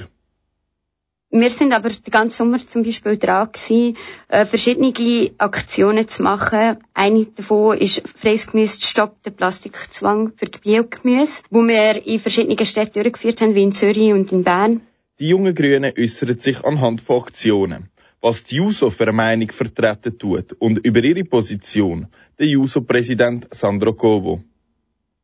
Wir 1.30 1.50
sind 1.50 1.74
aber 1.74 1.90
den 1.90 2.12
ganzen 2.12 2.38
Sommer 2.38 2.60
zum 2.60 2.84
Beispiel 2.84 3.18
dran 3.18 3.50
gewesen, 3.52 3.98
äh, 4.30 4.46
verschiedene 4.46 5.32
Aktionen 5.38 6.08
zu 6.08 6.24
machen. 6.24 6.78
Eine 6.94 7.26
davon 7.26 7.78
ist 7.78 8.08
freies 8.08 8.48
Gemüse 8.48 8.82
Stopp 8.82 9.22
den 9.22 9.36
Plastikzwang 9.36 10.32
für 10.36 10.48
Biogemüse, 10.48 11.44
wo 11.50 11.62
wir 11.62 12.04
in 12.06 12.20
verschiedenen 12.20 12.66
Städten 12.66 13.04
durchgeführt 13.04 13.42
haben, 13.42 13.54
wie 13.54 13.64
in 13.64 13.74
Zürich 13.74 14.14
und 14.14 14.32
in 14.32 14.44
Bern. 14.44 14.82
Die 15.18 15.30
jungen 15.30 15.56
Grünen 15.56 15.94
äußern 15.98 16.40
sich 16.40 16.66
anhand 16.66 17.00
von 17.00 17.22
Aktionen. 17.22 17.90
Was 18.20 18.44
die 18.44 18.58
JUSO 18.58 18.90
für 18.90 19.04
eine 19.04 19.14
Meinung 19.14 19.50
vertreten 19.50 20.18
tut 20.18 20.52
und 20.60 20.80
über 20.80 21.02
ihre 21.02 21.24
Position, 21.24 22.08
der 22.38 22.48
JUSO-Präsident 22.48 23.48
Sandro 23.52 23.94
Covo. 23.94 24.44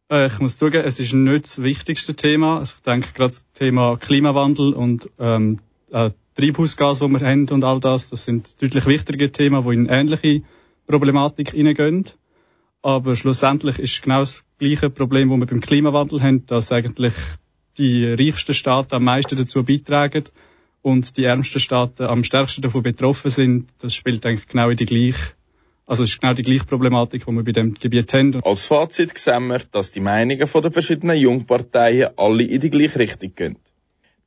Äh, 0.09 0.27
ich 0.27 0.39
muss 0.39 0.55
zugeben, 0.55 0.85
es 0.85 1.01
ist 1.01 1.13
nicht 1.13 1.43
das 1.43 1.61
wichtigste 1.61 2.15
Thema. 2.15 2.61
Ich 2.61 2.73
denke 2.85 3.09
gerade 3.13 3.31
das 3.31 3.45
Thema 3.53 3.97
Klimawandel 3.97 4.73
und 4.73 5.09
ähm, 5.19 5.59
äh, 5.91 6.11
Treibhausgas, 6.35 6.99
das 6.99 7.09
wir 7.09 7.19
haben 7.19 7.49
und 7.49 7.63
all 7.65 7.81
das, 7.81 8.09
das 8.09 8.23
sind 8.23 8.61
deutlich 8.61 8.85
wichtige 8.85 9.29
Themen, 9.33 9.61
die 9.61 9.73
in 9.73 9.89
ähnliche 9.89 10.43
Problematik 10.87 11.51
hineingehen. 11.51 12.05
Aber 12.81 13.17
schlussendlich 13.17 13.77
ist 13.77 14.01
genau 14.03 14.21
das 14.21 14.43
gleiche 14.57 14.89
Problem, 14.89 15.29
das 15.29 15.39
wir 15.39 15.45
beim 15.47 15.59
Klimawandel 15.59 16.21
haben, 16.21 16.45
dass 16.45 16.71
eigentlich 16.71 17.13
die 17.77 18.05
reichsten 18.05 18.53
Staaten 18.53 18.95
am 18.95 19.03
meisten 19.03 19.37
dazu 19.37 19.63
beitragen 19.63 20.25
und 20.81 21.17
die 21.17 21.25
ärmsten 21.25 21.59
Staaten 21.59 22.03
am 22.03 22.23
stärksten 22.23 22.61
davon 22.61 22.83
betroffen 22.83 23.31
sind. 23.31 23.69
Das 23.79 23.93
spielt 23.93 24.25
eigentlich 24.25 24.47
genau 24.47 24.69
in 24.69 24.77
die 24.77 24.85
gleiche, 24.85 25.33
also 25.85 26.03
es 26.03 26.11
ist 26.11 26.21
genau 26.21 26.33
die 26.33 26.41
gleiche 26.41 26.65
Problematik, 26.65 27.25
die 27.25 27.31
wir 27.31 27.43
bei 27.43 27.51
dem 27.51 27.73
Gebiet 27.73 28.13
haben. 28.13 28.41
Als 28.43 28.65
Fazit 28.65 29.17
sehen 29.17 29.47
wir, 29.47 29.59
dass 29.71 29.91
die 29.91 29.99
Meinungen 29.99 30.39
den 30.39 30.71
verschiedenen 30.71 31.17
Jungparteien 31.17 32.09
alle 32.17 32.43
in 32.43 32.61
die 32.61 32.69
gleiche 32.69 32.99
Richtung 32.99 33.35
gehen. 33.35 33.57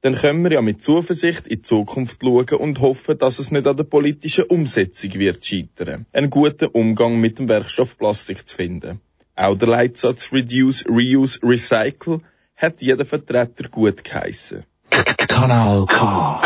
Dann 0.02 0.16
können 0.16 0.44
wir 0.44 0.52
ja 0.52 0.60
mit 0.60 0.82
Zuversicht 0.82 1.46
in 1.46 1.56
die 1.56 1.62
Zukunft 1.62 2.18
schauen 2.20 2.46
und 2.58 2.80
hoffen, 2.80 3.16
dass 3.16 3.38
es 3.38 3.50
nicht 3.50 3.66
an 3.66 3.78
der 3.78 3.84
politischen 3.84 4.44
Umsetzung 4.44 5.14
wird 5.14 5.46
scheitern, 5.46 6.04
einen 6.12 6.28
guten 6.28 6.66
Umgang 6.66 7.18
mit 7.18 7.38
dem 7.38 7.48
Werkstoff 7.48 7.96
Plastik 7.96 8.46
zu 8.46 8.54
finden. 8.54 9.00
Auch 9.34 9.56
der 9.56 9.68
Leitsatz 9.68 10.30
Reduce, 10.30 10.84
Reuse, 10.86 11.40
Recycle 11.42 12.20
hat 12.56 12.80
jeder 12.80 13.04
Vertreter 13.04 13.68
gut 13.68 14.04
geheissen. 14.04 14.64
Kanal 14.90 15.86
K. 15.86 16.40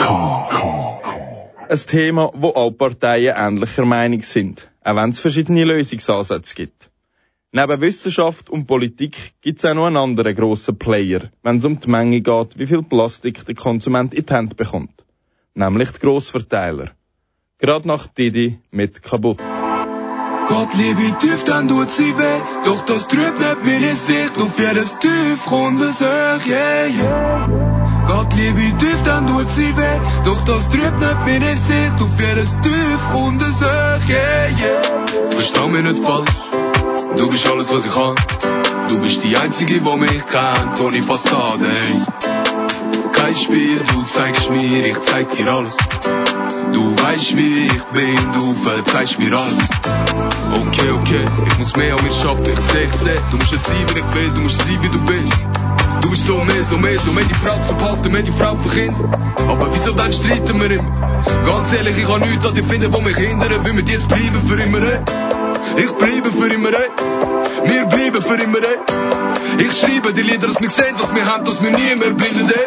Ein 1.69 1.79
Thema, 1.87 2.31
wo 2.35 2.51
alle 2.51 2.73
Parteien 2.73 3.37
ähnlicher 3.37 3.85
Meinung 3.85 4.23
sind, 4.23 4.71
auch 4.83 4.97
wenn 4.97 5.11
es 5.11 5.21
verschiedene 5.21 5.65
Lösungsansätze 5.65 6.55
gibt. 6.55 6.91
Neben 7.53 7.81
Wissenschaft 7.81 8.51
und 8.51 8.67
Politik 8.67 9.33
gibt 9.41 9.59
es 9.59 9.65
auch 9.65 9.75
noch 9.75 9.87
einen 9.87 9.97
anderen 9.97 10.35
grossen 10.35 10.79
Player, 10.79 11.31
wenn 11.43 11.59
es 11.59 11.65
um 11.65 11.81
die 11.81 11.91
Menge 11.91 12.21
geht, 12.21 12.59
wie 12.59 12.67
viel 12.67 12.83
Plastik 12.83 13.45
der 13.47 13.55
Konsument 13.55 14.15
in 14.15 14.27
die 14.27 14.33
Hand 14.33 14.57
bekommt. 14.57 15.05
Nämlich 15.55 15.91
die 15.93 16.01
Grossverteiler. 16.01 16.91
Gerade 17.59 17.89
nach 17.89 18.07
Didi 18.07 18.59
mit 18.71 19.03
kaputt. 19.03 19.58
Gott 20.49 20.73
liebe 20.75 21.19
tief, 21.19 21.45
dann 21.45 21.69
tut 21.69 21.91
sie 21.91 22.17
weh. 22.17 22.41
Doch 22.65 22.83
das 22.87 23.07
trübt 23.07 23.39
nicht 23.39 23.65
meine 23.65 23.95
Sicht 23.95 24.39
auf 24.39 24.59
jedes 24.59 24.97
tief 24.99 25.51
rundes 25.51 26.01
Höch, 26.01 26.47
yeah, 26.47 26.87
yeah. 26.87 27.49
Gott 28.07 28.33
liebe 28.35 28.77
tief, 28.79 29.03
dann 29.05 29.27
tut 29.27 29.49
sie 29.51 29.77
weh. 29.77 30.01
Doch 30.25 30.43
das 30.45 30.71
trübt 30.71 30.99
nicht 31.01 31.21
meine 31.27 31.55
Sicht 31.55 32.01
auf 32.01 32.19
jedes 32.19 32.51
tief 32.63 33.01
rundes 33.15 33.61
Höch, 33.61 34.09
yeah, 34.09 34.49
yeah. 34.59 35.31
Versteh 35.31 35.67
mich 35.69 35.83
nicht 35.83 36.03
falsch. 36.03 36.48
Du 37.17 37.31
bist 37.31 37.47
alles, 37.47 37.71
was 37.71 37.85
ich 37.85 37.93
kann. 37.93 38.15
Du 38.89 38.99
bist 39.01 39.23
die 39.23 39.37
Einzige, 39.37 39.81
die 39.81 39.97
mich 39.97 40.27
kennt, 40.27 40.81
ohne 40.81 41.03
Fassade, 41.03 41.65
ey. 41.65 43.11
Kein 43.13 43.37
Spiel, 43.37 43.81
du 43.93 44.03
zeigst 44.05 44.51
mir, 44.51 44.87
ich 44.87 45.01
zeig 45.03 45.31
dir 45.37 45.53
alles. 45.53 45.77
Du 46.73 46.97
weißt, 47.03 47.37
wie 47.37 47.67
ich 47.67 47.83
bin, 47.93 48.33
du 48.35 48.55
verzeihst 48.55 49.19
mir 49.19 49.37
alles. 49.37 49.59
Okay, 50.53 50.91
okay, 50.91 51.25
ich 51.47 51.59
muss 51.59 51.77
mehr 51.77 51.95
an 51.95 52.03
mir 52.03 52.13
schaffen, 52.13 52.45
ich 52.45 52.73
seh, 52.73 52.85
ich 52.85 53.01
seh. 53.01 53.21
Du 53.31 53.37
musst 53.37 53.53
jetzt 53.53 53.67
sein, 53.67 53.87
wie 53.95 53.99
ich 54.01 54.15
will, 54.15 54.31
du 54.35 54.41
musst 54.41 54.59
sein, 54.59 54.79
wie 54.81 54.89
du 54.89 54.99
bist. 55.01 55.33
Du 56.01 56.11
bist 56.11 56.27
so 56.27 56.37
mehr, 56.37 56.65
so 56.69 56.79
mehr, 56.79 56.99
so 56.99 57.13
mehr 57.13 57.25
die 57.25 57.35
Frau 57.35 57.59
zu 57.63 57.75
behalten, 57.75 58.13
mehr 58.13 58.23
die 58.23 58.33
Frau 58.33 58.57
für 58.57 58.75
Kinder. 58.75 59.19
Aber 59.37 59.69
wieso 59.73 59.93
dann 59.93 60.13
streiten 60.13 60.61
wir 60.61 60.71
immer? 60.71 61.21
Ganz 61.45 61.73
ehrlich, 61.73 61.97
ich 61.97 62.07
kann 62.07 62.21
nichts 62.21 62.47
an 62.47 62.55
dir 62.55 62.65
finden, 62.65 62.93
wo 62.93 63.01
mich 63.01 63.17
hindern, 63.17 63.65
will 63.65 63.73
mit 63.73 63.89
dir 63.89 63.95
jetzt 63.95 64.09
bleiben 64.09 64.43
für 64.47 64.61
immer. 64.63 64.81
Hey? 64.81 65.48
Ich 65.77 65.93
bleibe 65.93 66.33
für 66.33 66.49
immer, 66.49 66.71
ey. 66.71 66.91
Wir 67.65 67.85
bleiben 67.87 68.23
für 68.23 68.35
immer, 68.43 68.59
ey. 68.59 68.79
Ich 69.59 69.79
schreibe 69.79 70.13
die 70.13 70.23
Lieder, 70.23 70.49
dass 70.49 70.61
wir 70.61 70.71
sehen, 70.71 70.95
was 70.99 71.15
wir 71.15 71.27
haben, 71.27 71.45
dass 71.45 71.63
wir 71.63 71.71
nie 71.71 71.95
mehr 71.97 72.11
blindet, 72.11 72.57
ey. 72.57 72.67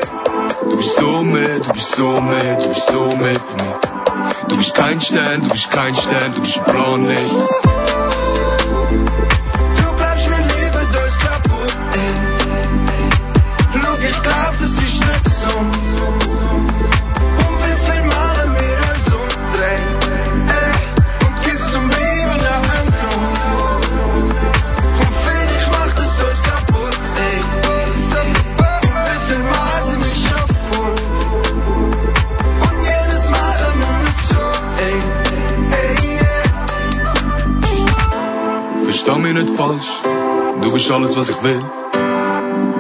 Du 0.70 0.78
bist 0.78 0.96
so 0.96 1.24
mehr, 1.24 1.60
du 1.60 1.72
bist 1.74 1.96
so 1.96 2.22
mehr, 2.22 2.56
du 2.62 2.70
bist 2.70 2.88
so 2.88 3.16
mehr 3.18 3.36
für 3.36 3.56
mich. 3.56 3.92
Du 4.48 4.58
bist 4.58 4.76
kein 4.76 5.00
Stern, 5.02 5.42
du 5.44 5.50
bist 5.50 5.72
kein 5.72 5.96
Stern, 5.96 6.34
du 6.36 6.42
bist 6.42 6.58
ein 6.58 6.64
Planet. 6.66 7.18
Mich 39.34 39.44
nicht 39.44 39.58
falsch, 39.58 40.02
du 40.62 40.72
bist 40.72 40.92
alles, 40.92 41.16
was 41.16 41.30
ich 41.30 41.44
will. 41.44 41.64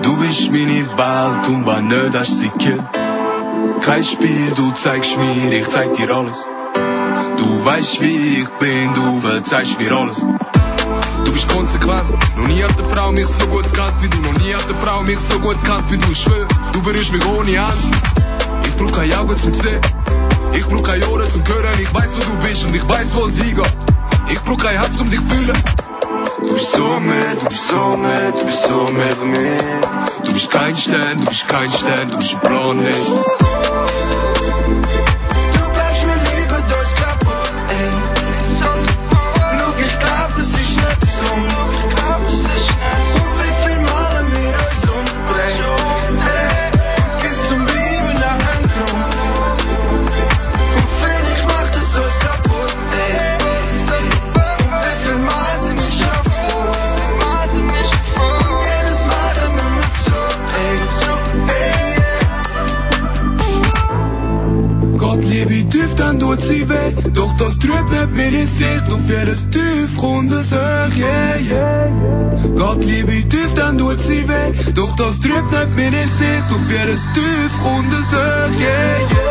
Du 0.02 0.18
bist 0.18 0.52
meine 0.52 0.86
Welt 0.98 1.48
und 1.48 1.66
wenn 1.66 1.88
nicht, 1.88 2.20
hast 2.20 2.40
sie 2.40 2.50
killt. 2.60 2.82
Kein 3.82 4.04
Spiel, 4.04 4.52
du 4.56 4.72
zeigst 4.72 5.18
mir, 5.18 5.52
ich 5.52 5.68
zeig 5.70 5.94
dir 5.96 6.14
alles. 6.14 6.46
Du 7.38 7.66
weißt, 7.66 8.02
wie 8.02 8.42
ich 8.42 8.50
bin, 8.60 8.94
du 8.94 9.20
verzeihst 9.22 9.80
mir 9.80 9.92
alles. 9.92 10.26
Du 11.26 11.32
bist 11.32 11.48
konsequent, 11.50 12.10
noch 12.38 12.48
nie 12.48 12.64
hat 12.64 12.78
eine 12.80 12.90
Frau 12.90 13.12
mich 13.12 13.28
so 13.28 13.48
gut 13.48 13.64
gekannt 13.64 13.96
wie 14.02 14.10
du, 14.10 14.18
noch 14.18 14.38
nie 14.40 14.54
hat 14.54 14.66
eine 14.66 14.80
Frau 14.80 15.02
mich 15.04 15.20
so 15.20 15.40
gut 15.40 15.64
gekannt 15.64 15.86
wie 15.90 15.98
du, 15.98 16.12
ich 16.12 16.22
schwör, 16.22 16.48
du 16.74 16.82
berührst 16.82 17.14
mich 17.14 17.26
ohne 17.28 17.60
Hand. 17.60 17.78
Ich 18.66 18.76
brauch 18.76 18.92
keine 18.92 19.18
Augen 19.20 19.38
zum 19.38 19.54
Sehen, 19.54 19.82
ich 20.54 20.66
brauch 20.66 20.84
keine 20.84 21.08
Ohren 21.10 21.30
zum 21.32 21.44
Hören, 21.48 21.80
ich 21.80 21.94
weiß, 21.94 22.16
wo 22.16 22.20
du 22.20 22.48
bist 22.48 22.66
und 22.66 22.76
ich 22.76 22.88
weiß, 22.88 23.16
wo 23.16 23.26
es 23.26 23.38
hingeht. 23.38 23.74
Ich 24.30 24.42
brauch 24.44 24.58
kein 24.58 24.78
Herz, 24.80 25.00
um 25.00 25.10
dich 25.10 25.20
zu 25.20 25.36
fühlen. 25.36 25.64
Du 26.40 26.54
bist 26.54 26.72
so 26.72 27.00
mehr, 27.00 27.36
du 27.40 27.46
bist 27.48 27.68
so 27.68 27.98
mehr, 27.98 28.32
du 28.32 28.46
bist 28.46 28.64
so 28.64 28.88
für 28.88 29.26
mich. 29.26 29.62
Du 30.26 30.34
bist 30.34 30.52
kein 30.52 30.76
Stern, 30.76 31.20
du 31.20 31.26
bist 31.26 31.48
kein 31.48 31.72
Stern, 31.72 32.12
du 32.12 32.18
bist 32.18 32.34
ein 32.34 32.40
Planet. 32.42 32.96
Du 33.08 34.31
dann 66.12 66.20
tut 66.20 66.42
sie 66.42 66.68
weh. 66.68 66.92
Doch 67.14 67.38
das 67.38 67.58
trübt 67.58 67.90
nicht 67.90 68.16
meine 68.16 68.46
Sicht 68.46 68.92
auf 68.92 69.00
jedes 69.08 69.50
tiefrundes 69.50 70.52
Höch, 70.52 70.98
yeah, 70.98 71.38
yeah. 71.38 71.90
Gott 72.58 72.84
liebe 72.84 73.28
tief, 73.30 73.54
dann 73.54 73.78
tut 73.78 74.00
sie 74.02 74.28
weh. 74.28 74.72
Doch 74.74 74.94
das 74.96 75.20
trübt 75.22 75.52
nicht 75.52 75.76
meine 75.76 76.08
Sicht 76.08 76.48
auf 76.50 76.70
jedes 76.70 77.02
tiefrundes 77.14 78.12
Höch, 78.12 78.60
yeah, 78.60 79.00
yeah. 79.14 79.31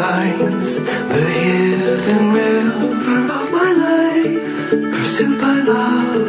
Lines. 0.00 0.76
The 0.76 1.24
hidden 1.38 2.32
river 2.32 3.32
of 3.38 3.52
my 3.52 3.72
life, 3.72 4.70
pursued 4.96 5.38
by 5.40 5.56
love. 5.60 6.24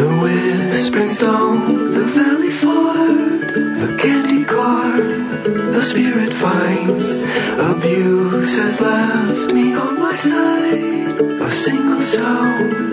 The 0.00 0.10
whispering 0.22 1.10
stone, 1.10 1.92
the 1.94 2.04
valley 2.04 2.50
ford, 2.50 3.40
the 3.82 3.98
candy 4.02 4.44
corn, 4.44 5.72
the 5.72 5.82
spirit 5.82 6.34
finds. 6.34 7.22
Abuse 7.72 8.58
has 8.58 8.80
left 8.80 9.52
me 9.52 9.72
on 9.74 9.98
my 9.98 10.14
side, 10.14 11.20
a 11.20 11.50
single 11.50 12.02
stone. 12.02 12.83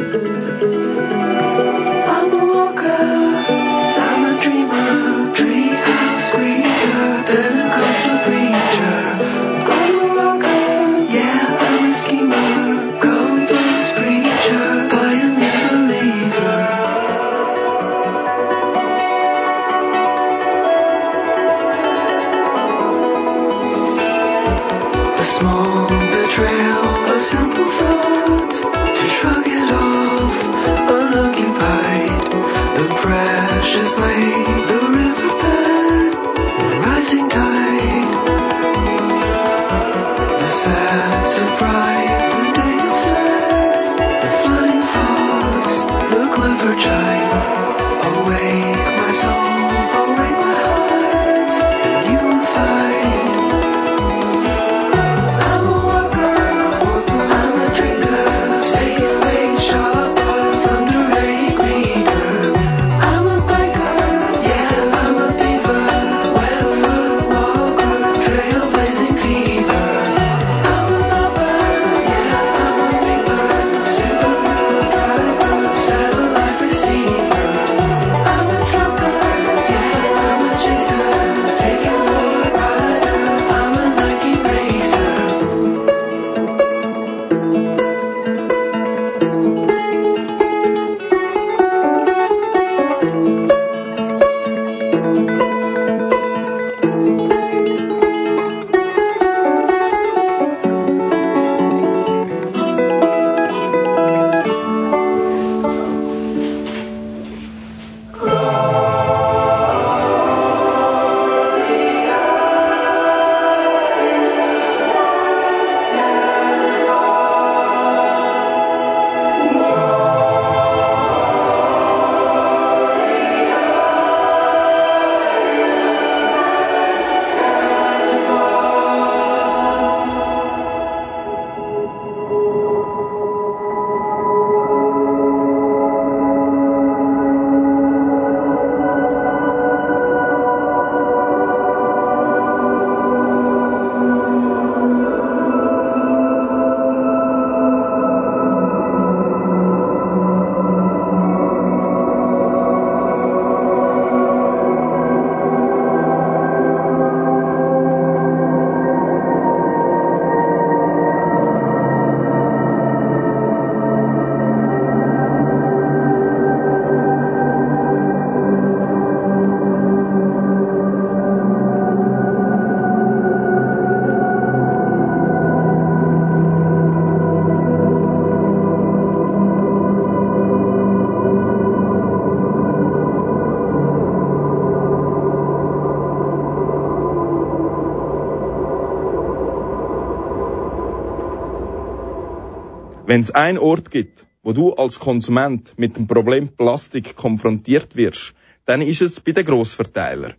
Wenn 193.11 193.23
es 193.23 193.31
einen 193.31 193.57
Ort 193.57 193.91
gibt, 193.91 194.25
wo 194.41 194.53
du 194.53 194.71
als 194.71 194.97
Konsument 194.97 195.73
mit 195.75 195.97
dem 195.97 196.07
Problem 196.07 196.47
Plastik 196.47 197.17
konfrontiert 197.17 197.97
wirst, 197.97 198.33
dann 198.65 198.81
ist 198.81 199.01
es 199.01 199.19
bei 199.19 199.33
den 199.33 199.43
Grossverteilern. 199.43 200.35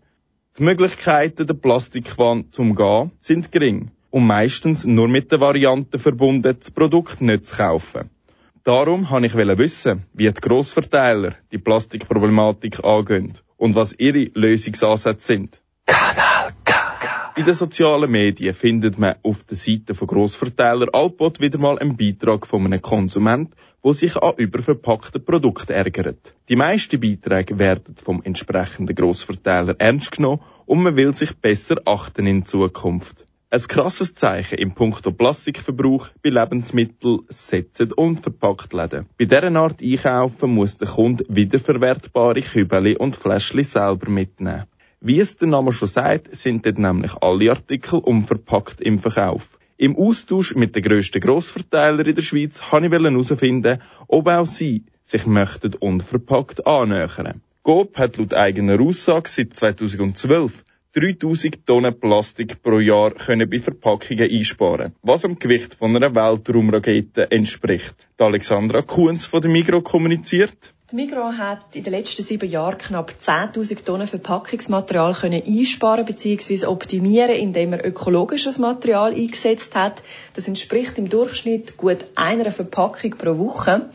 Die 0.56 0.62
Möglichkeiten, 0.62 1.46
den 1.46 1.61
Plastikwan 1.61 2.50
zu 2.50 2.62
umgehen, 2.62 3.11
sind 3.20 3.52
gering 3.52 3.90
und 4.08 4.26
meistens 4.26 4.87
nur 4.87 5.06
mit 5.06 5.30
der 5.30 5.40
Variante 5.40 5.98
verbunden, 5.98 6.56
das 6.58 6.70
Produkt 6.70 7.20
nicht 7.20 7.44
zu 7.44 7.56
kaufen. 7.56 8.08
Darum 8.64 9.11
wollte 9.11 9.26
ich 9.26 9.58
wissen, 9.58 10.06
wie 10.14 10.32
die 10.32 10.40
Grossverteiler 10.40 11.35
die 11.52 11.58
Plastikproblematik 11.58 12.82
angehen 12.82 13.35
und 13.58 13.74
was 13.74 13.92
ihre 13.98 14.30
Lösungsansätze 14.32 15.26
sind. 15.26 15.61
Kanal 15.85 16.14
K. 16.14 16.32
In 17.35 17.47
den 17.47 17.55
sozialen 17.55 18.11
Medien 18.11 18.53
findet 18.53 18.99
man 18.99 19.14
auf 19.23 19.42
der 19.45 19.57
Seite 19.57 19.95
von 19.95 20.07
Grossverteiler 20.07 20.88
Alpot 20.92 21.40
wieder 21.40 21.57
mal 21.59 21.79
einen 21.79 21.97
Beitrag 21.97 22.47
von 22.47 22.66
einem 22.66 22.83
Konsument, 22.83 23.55
wo 23.81 23.95
sich 23.95 24.18
an 24.18 24.35
überverpackten 24.37 25.25
Produkten 25.25 25.73
ärgert. 25.73 26.35
Die 26.51 26.57
meisten 26.57 27.01
Beiträge 27.01 27.59
werden 27.59 27.97
vom 27.97 28.23
entsprechenden 28.23 28.95
Grossverteiler 28.95 29.77
ernst 29.79 30.12
genommen 30.12 30.42
und 30.66 30.83
man 30.83 30.97
will 30.97 31.14
sich 31.14 31.35
besser 31.35 31.77
achten 31.87 32.27
in 32.27 32.45
Zukunft. 32.45 33.27
Ein 33.49 33.61
krasses 33.61 34.14
Zeichen 34.14 34.59
im 34.59 34.75
Punkto 34.75 35.11
Plastikverbrauch 35.11 36.09
bei 36.23 36.29
Lebensmitteln 36.29 37.21
setzen 37.29 37.92
unverpackt 37.92 38.75
Läden. 38.75 39.07
Bei 39.18 39.25
dieser 39.25 39.55
Art 39.57 39.83
einkaufen 39.83 40.55
muss 40.55 40.77
der 40.77 40.88
Kunde 40.88 41.25
wiederverwertbare 41.29 42.42
Kübeli 42.42 42.97
und 42.97 43.16
Fläschchen 43.16 43.64
selber 43.64 44.11
mitnehmen. 44.11 44.64
Wie 45.04 45.18
es 45.18 45.36
der 45.36 45.48
Name 45.48 45.72
schon 45.72 45.88
sagt, 45.88 46.36
sind 46.36 46.64
dort 46.64 46.78
nämlich 46.78 47.12
alle 47.20 47.50
Artikel 47.50 47.98
unverpackt 47.98 48.80
im 48.80 49.00
Verkauf. 49.00 49.58
Im 49.76 49.96
Austausch 49.96 50.54
mit 50.54 50.76
den 50.76 50.84
grössten 50.84 51.20
Grossverteilern 51.20 52.06
in 52.06 52.14
der 52.14 52.22
Schweiz 52.22 52.62
wollte 52.70 52.86
ich 52.86 52.92
herausfinden, 52.92 53.82
ob 54.06 54.28
auch 54.28 54.46
sie 54.46 54.84
sich 55.02 55.26
möchten 55.26 55.74
unverpackt 55.74 56.64
annähern. 56.68 57.40
Coop 57.64 57.98
hat 57.98 58.16
laut 58.16 58.32
eigener 58.32 58.80
Aussage 58.80 59.28
seit 59.28 59.56
2012 59.56 60.62
3000 60.92 61.66
Tonnen 61.66 61.98
Plastik 61.98 62.62
pro 62.62 62.78
Jahr 62.78 63.10
können 63.10 63.50
bei 63.50 63.58
Verpackungen 63.58 64.30
einsparen, 64.30 64.94
was 65.02 65.24
am 65.24 65.36
Gewicht 65.36 65.74
von 65.74 65.96
einer 65.96 66.14
Weltraumrakete 66.14 67.28
entspricht. 67.32 68.06
Die 68.20 68.22
Alexandra 68.22 68.82
Kuhns 68.82 69.26
von 69.26 69.40
der 69.40 69.50
Migro 69.50 69.80
kommuniziert. 69.80 70.74
Die 70.92 70.96
Migro 70.96 71.33
hat 71.38 71.74
in 71.74 71.85
den 71.85 71.92
letzten 71.94 72.22
sieben 72.22 72.50
Jahren 72.50 72.76
knapp 72.76 73.14
10.000 73.18 73.83
Tonnen 73.83 74.07
Verpackungsmaterial 74.07 75.14
können 75.14 75.42
einsparen 75.42 76.05
bzw. 76.05 76.66
optimieren, 76.66 77.35
indem 77.35 77.72
er 77.72 77.87
ökologisches 77.87 78.59
Material 78.59 79.14
eingesetzt 79.14 79.74
hat. 79.74 80.02
Das 80.35 80.48
entspricht 80.48 80.98
im 80.98 81.09
Durchschnitt 81.09 81.78
gut 81.78 82.05
einer 82.14 82.52
Verpackung 82.52 83.12
pro 83.12 83.38
Woche. 83.38 83.88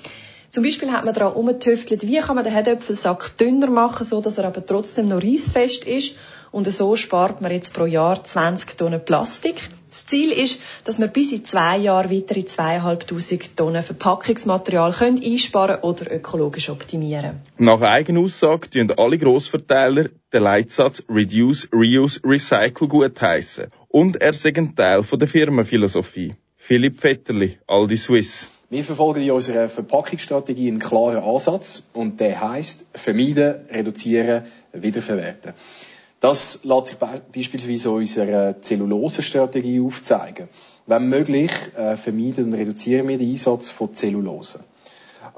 Zum 0.49 0.63
Beispiel 0.63 0.91
hat 0.91 1.05
man 1.05 1.13
daran 1.13 1.33
umgetüftelt, 1.33 2.01
wie 2.01 2.17
kann 2.17 2.33
man 2.33 2.43
den 2.43 2.53
Herdöpfelsack 2.53 3.37
dünner 3.37 3.69
machen, 3.69 4.03
so 4.03 4.19
dass 4.19 4.39
er 4.39 4.45
aber 4.45 4.65
trotzdem 4.65 5.07
noch 5.07 5.21
reissfest 5.21 5.85
ist. 5.85 6.15
Und 6.51 6.65
so 6.65 6.95
spart 6.95 7.41
man 7.41 7.51
jetzt 7.51 7.75
pro 7.75 7.85
Jahr 7.85 8.23
20 8.23 8.75
Tonnen 8.75 9.05
Plastik. 9.05 9.69
Das 9.89 10.05
Ziel 10.05 10.31
ist, 10.31 10.59
dass 10.83 10.99
wir 10.99 11.07
bis 11.07 11.31
in 11.31 11.45
zwei 11.45 11.77
Jahren 11.77 12.11
weitere 12.11 12.43
zweieinhalbtausend 12.43 13.55
Tonnen 13.55 13.83
Verpackungsmaterial 13.83 14.91
können 14.91 15.21
einsparen 15.23 15.81
oder 15.81 16.11
ökologisch 16.11 16.69
optimieren. 16.69 17.39
Nach 17.57 17.81
eigener 17.81 18.19
Aussage 18.19 18.69
tun 18.69 18.91
alle 18.97 19.17
Grossverteiler 19.17 20.09
den 20.33 20.43
Leitsatz 20.43 21.03
Reduce, 21.09 21.69
Reuse, 21.71 22.19
Recycle 22.25 22.87
gutheissen. 22.87 23.67
Und 23.87 24.17
er 24.21 24.33
sei 24.33 24.53
ein 24.55 24.75
Teil 24.75 25.03
der 25.03 25.27
Firmenphilosophie. 25.27 26.35
Philipp 26.57 27.01
Vetterli, 27.01 27.57
Aldi 27.65 27.95
Swiss. 27.95 28.49
Wir 28.69 28.83
verfolgen 28.83 29.21
in 29.21 29.31
unserer 29.31 29.69
Verpackungsstrategie 29.69 30.67
einen 30.67 30.79
klaren 30.79 31.23
Ansatz 31.23 31.83
und 31.93 32.19
der 32.19 32.41
heißt 32.41 32.85
vermeiden, 32.93 33.65
reduzieren, 33.71 34.43
wiederverwerten. 34.73 35.53
Das 36.19 36.63
lässt 36.63 36.87
sich 36.87 36.95
beispielsweise 36.97 37.91
unserer 37.91 38.59
Zellulosestrategie 38.61 39.79
aufzeigen. 39.81 40.49
Wenn 40.87 41.09
möglich, 41.09 41.51
äh, 41.75 41.95
vermeiden 41.95 42.45
und 42.45 42.53
reduzieren 42.55 43.07
wir 43.07 43.17
den 43.17 43.31
Einsatz 43.31 43.69
von 43.69 43.93
Zellulose. 43.93 44.63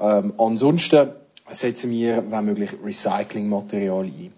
Ähm, 0.00 0.32
ansonsten 0.38 1.10
setzen 1.52 1.90
wir, 1.90 2.24
wenn 2.30 2.44
möglich, 2.46 2.70
Recyclingmaterial 2.82 4.04
ein. 4.04 4.32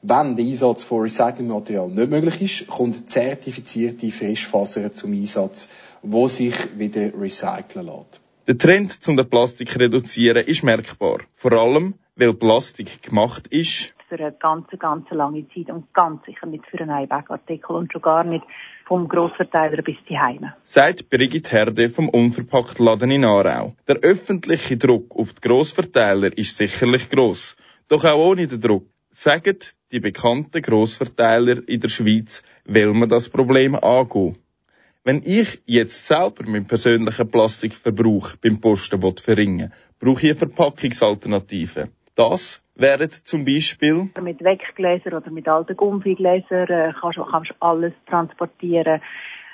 Wenn 0.00 0.36
der 0.36 0.44
Einsatz 0.46 0.82
von 0.82 1.02
Recyclingmaterial 1.02 1.88
nicht 1.88 2.10
möglich 2.10 2.40
ist, 2.40 2.66
kommt 2.68 3.10
zertifizierte 3.10 4.10
Frischfaser 4.10 4.92
zum 4.92 5.12
Einsatz, 5.12 5.68
wo 6.02 6.26
sich 6.26 6.54
wieder 6.78 7.12
recyceln 7.20 7.86
lässt. 7.86 8.20
Der 8.48 8.58
Trend 8.58 9.02
zum 9.02 9.16
Plastik 9.28 9.78
reduzieren 9.78 10.44
ist 10.44 10.64
merkbar. 10.64 11.18
Vor 11.36 11.52
allem, 11.52 11.94
weil 12.16 12.34
Plastik 12.34 13.02
gemacht 13.02 13.46
ist. 13.48 13.94
Für 14.12 14.18
eine 14.18 14.32
ganz, 14.32 14.66
ganz 14.78 15.08
lange 15.10 15.48
Zeit 15.48 15.70
und 15.70 15.90
ganz 15.94 16.22
sicher 16.26 16.44
nicht 16.44 16.66
für 16.66 16.78
einen 16.78 16.90
Einwegartikel 16.90 17.74
und 17.74 17.90
schon 17.90 18.02
gar 18.02 18.24
nicht 18.24 18.44
vom 18.84 19.08
Grossverteiler 19.08 19.80
bis 19.80 19.96
die 20.06 20.18
Heime. 20.18 20.54
Sagt 20.64 21.08
Brigitte 21.08 21.50
Herde 21.50 21.88
vom 21.88 22.10
Unverpacktladen 22.10 23.10
in 23.10 23.24
Aarau. 23.24 23.74
Der 23.88 23.96
öffentliche 24.02 24.76
Druck 24.76 25.16
auf 25.16 25.32
die 25.32 25.48
Grossverteiler 25.48 26.36
ist 26.36 26.58
sicherlich 26.58 27.08
gross. 27.08 27.56
Doch 27.88 28.04
auch 28.04 28.18
ohne 28.18 28.46
den 28.46 28.60
Druck 28.60 28.84
sagen 29.12 29.56
die 29.90 30.00
bekannten 30.00 30.60
Grossverteiler 30.60 31.66
in 31.66 31.80
der 31.80 31.88
Schweiz, 31.88 32.42
will 32.66 32.92
man 32.92 33.08
das 33.08 33.30
Problem 33.30 33.76
angehen. 33.76 34.36
Wenn 35.04 35.22
ich 35.24 35.62
jetzt 35.64 36.06
selber 36.06 36.44
meinen 36.44 36.66
persönlichen 36.66 37.30
Plastikverbrauch 37.30 38.36
beim 38.42 38.60
Posten 38.60 39.00
verringern 39.00 39.70
will, 39.70 40.14
brauche 40.14 40.26
ich 40.26 40.32
eine 40.32 40.38
Verpackungsalternative. 40.38 41.88
Das 42.14 42.62
wären 42.74 43.10
zum 43.10 43.44
Beispiel 43.44 44.10
mit 44.20 44.44
Weggläsern 44.44 45.14
oder 45.14 45.30
mit 45.30 45.48
alten 45.48 45.76
Gummigläsern 45.76 46.68
äh, 46.68 46.92
kannst 47.00 47.18
du 47.18 47.54
alles 47.60 47.94
transportieren. 48.06 49.00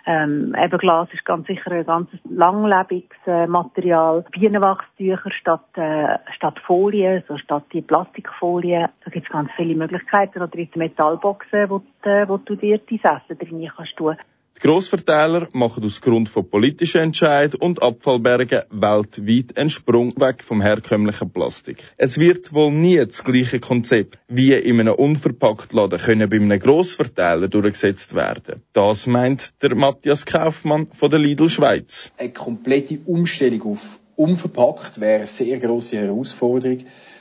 Ähm, 0.07 0.55
eben 0.59 0.79
Glas 0.79 1.09
ist 1.13 1.25
ganz 1.27 1.47
sicher 1.47 1.71
ein 1.71 1.85
ganz 1.85 2.09
langlebiges 2.29 3.19
äh, 3.27 3.47
Material. 3.47 4.25
Bienenwachstücher 4.31 5.31
statt, 5.31 5.69
äh, 5.75 6.19
statt 6.35 6.59
Folie, 6.67 7.23
so 7.29 7.37
statt 7.37 7.65
die 7.75 7.83
Plastikfolie. 7.83 8.89
Da 9.05 9.11
gibt 9.11 9.27
es 9.27 9.33
ganz 9.33 9.51
viele 9.55 9.75
Möglichkeiten. 9.75 10.41
Oder 10.41 10.57
in 10.57 10.71
Metallboxen, 10.77 11.69
wo, 11.69 11.83
äh, 12.03 12.27
wo 12.27 12.39
du 12.39 12.57
dir 12.57 12.79
die 12.79 13.01
Essen 13.03 13.39
drin 13.39 13.71
kannst 13.77 13.97
tun. 13.97 14.17
Die 14.59 14.67
Grossverteiler 14.67 15.49
machen 15.53 15.85
aus 15.85 16.01
Grund 16.01 16.29
von 16.29 16.51
politischen 16.51 17.01
Entscheid 17.01 17.55
und 17.55 17.81
Abfallbergen 17.81 18.63
weltweit 18.71 19.57
einen 19.57 19.71
Sprung 19.71 20.13
weg 20.21 20.43
vom 20.43 20.61
herkömmlichen 20.61 21.31
Plastik. 21.31 21.85
Es 21.97 22.19
wird 22.19 22.53
wohl 22.53 22.73
nie 22.73 22.97
das 22.97 23.23
gleiche 23.23 23.61
Konzept 23.61 24.19
wie 24.27 24.55
in 24.55 24.81
einem 24.81 24.95
unverpackt 24.95 25.73
Laden 25.73 26.01
können 26.01 26.29
bei 26.29 26.39
einem 26.39 26.59
Grossverteiler 26.59 27.47
durchgesetzt 27.47 28.17
werden. 28.17 28.63
Das 28.73 29.07
meint 29.07 29.53
der 29.63 29.77
Matthias 29.77 30.27
Kaufmann 30.27 30.89
von 30.93 31.09
der 31.09 31.21
Lidl 31.21 31.49
Schweiz. 31.49 32.11
Eine 32.17 32.33
komplette 32.33 32.99
Umstellung 33.07 33.63
auf 33.63 34.01
unverpackt 34.17 35.01
wäre 35.01 35.19
eine 35.19 35.27
sehr 35.27 35.59
grosse 35.59 35.99
Herausforderung. 35.99 36.79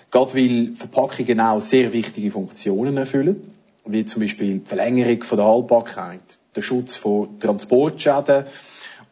Gerade 0.10 0.34
weil 0.34 0.72
Verpackungen 0.76 1.40
auch 1.40 1.60
sehr 1.60 1.94
wichtige 1.94 2.32
Funktionen 2.32 2.98
erfüllen, 2.98 3.57
wie 3.90 4.06
zum 4.06 4.22
Beispiel 4.22 4.60
die 4.60 4.66
Verlängerung 4.66 5.20
der 5.32 5.46
Haltbarkeit, 5.46 6.40
der 6.56 6.62
Schutz 6.62 6.96
von 6.96 7.40
Transportschäden 7.40 8.46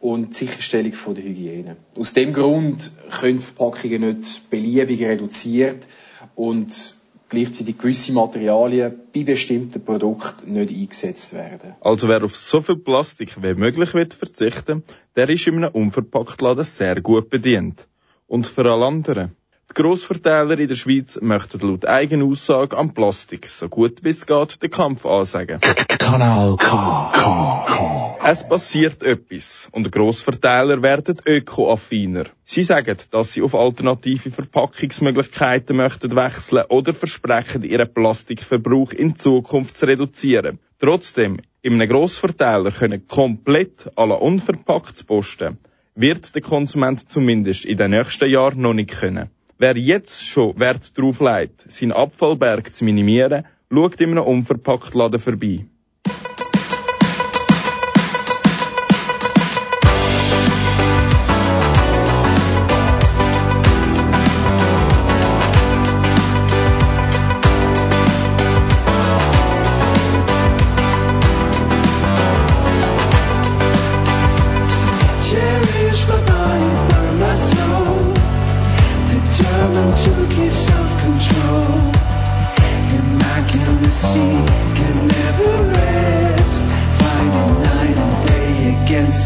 und 0.00 0.30
die 0.30 0.46
Sicherstellung 0.46 0.92
von 0.92 1.14
der 1.14 1.24
Hygiene. 1.24 1.76
Aus 1.96 2.12
dem 2.12 2.32
Grund 2.32 2.90
können 3.20 3.38
Verpackungen 3.38 4.18
nicht 4.18 4.50
beliebig 4.50 5.02
reduziert 5.02 5.86
und 6.34 6.96
gleichzeitig 7.28 7.78
gewisse 7.78 8.12
Materialien 8.12 8.94
bei 9.12 9.24
bestimmten 9.24 9.84
Produkten 9.84 10.52
nicht 10.52 10.72
eingesetzt 10.72 11.32
werden. 11.32 11.74
Also 11.80 12.08
wer 12.08 12.22
auf 12.22 12.36
so 12.36 12.60
viel 12.60 12.76
Plastik 12.76 13.42
wie 13.42 13.54
möglich 13.54 13.94
wird 13.94 14.14
verzichten, 14.14 14.84
der 15.16 15.28
ist 15.28 15.46
in 15.46 15.56
einem 15.56 15.74
Unverpacktladen 15.74 16.64
sehr 16.64 17.00
gut 17.00 17.28
bedient. 17.30 17.88
Und 18.28 18.46
für 18.46 18.70
alle 18.70 18.86
anderen. 18.86 19.36
Grossverteiler 19.76 20.58
in 20.58 20.68
der 20.68 20.74
Schweiz 20.74 21.18
möchten 21.20 21.60
laut 21.60 21.84
eigener 21.84 22.24
Aussage 22.24 22.78
am 22.78 22.94
Plastik 22.94 23.50
so 23.50 23.68
gut 23.68 24.02
wie 24.02 24.08
es 24.08 24.24
geht 24.24 24.62
den 24.62 24.70
Kampf 24.70 25.04
ansagen. 25.04 25.60
Kanal 25.60 26.56
K. 26.56 27.10
K. 27.12 27.64
K. 27.66 28.18
Es 28.24 28.48
passiert 28.48 29.02
etwas 29.02 29.68
und 29.72 29.92
Grossverteiler 29.92 30.80
werden 30.80 31.18
ökoaffiner. 31.26 32.24
Sie 32.46 32.62
sagen, 32.62 32.96
dass 33.10 33.34
sie 33.34 33.42
auf 33.42 33.54
alternative 33.54 34.30
Verpackungsmöglichkeiten 34.30 35.76
möchten 35.76 36.16
wechseln 36.16 36.64
oder 36.70 36.94
versprechen, 36.94 37.62
ihren 37.62 37.92
Plastikverbrauch 37.92 38.92
in 38.92 39.16
Zukunft 39.16 39.76
zu 39.76 39.84
reduzieren. 39.84 40.58
Trotzdem, 40.78 41.36
in 41.60 41.74
einem 41.74 41.90
Grossverteiler 41.90 42.70
können 42.70 43.06
komplett 43.08 43.90
alle 43.94 44.16
unverpackt 44.16 45.06
posten, 45.06 45.58
wird 45.94 46.34
der 46.34 46.40
Konsument 46.40 47.10
zumindest 47.12 47.66
in 47.66 47.76
den 47.76 47.90
nächsten 47.90 48.30
Jahren 48.30 48.62
noch 48.62 48.72
nicht 48.72 48.98
können. 48.98 49.28
Wer 49.58 49.78
jetzt 49.78 50.22
schon 50.22 50.58
Wert 50.58 50.98
darauf 50.98 51.18
legt, 51.20 51.64
seinen 51.72 51.92
Abfallberg 51.92 52.74
zu 52.74 52.84
minimieren, 52.84 53.46
schaut 53.72 53.98
in 54.02 54.10
einem 54.10 54.24
Unverpacktladen 54.24 55.18
vorbei. 55.18 55.64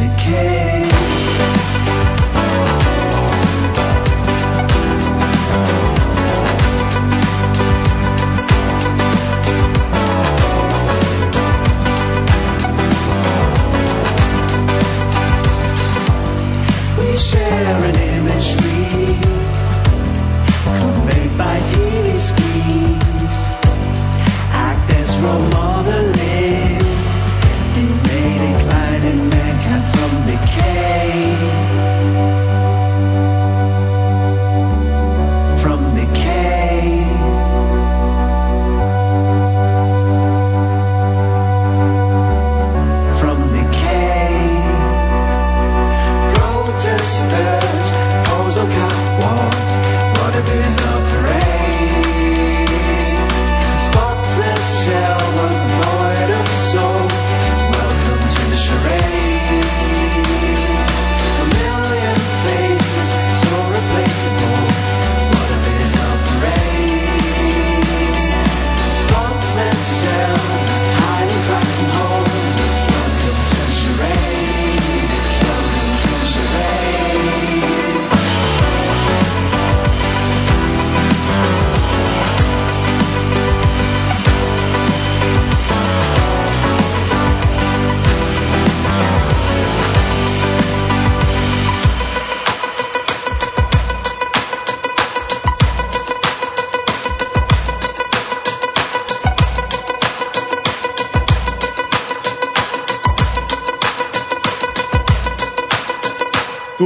sophisticated. 0.01 0.49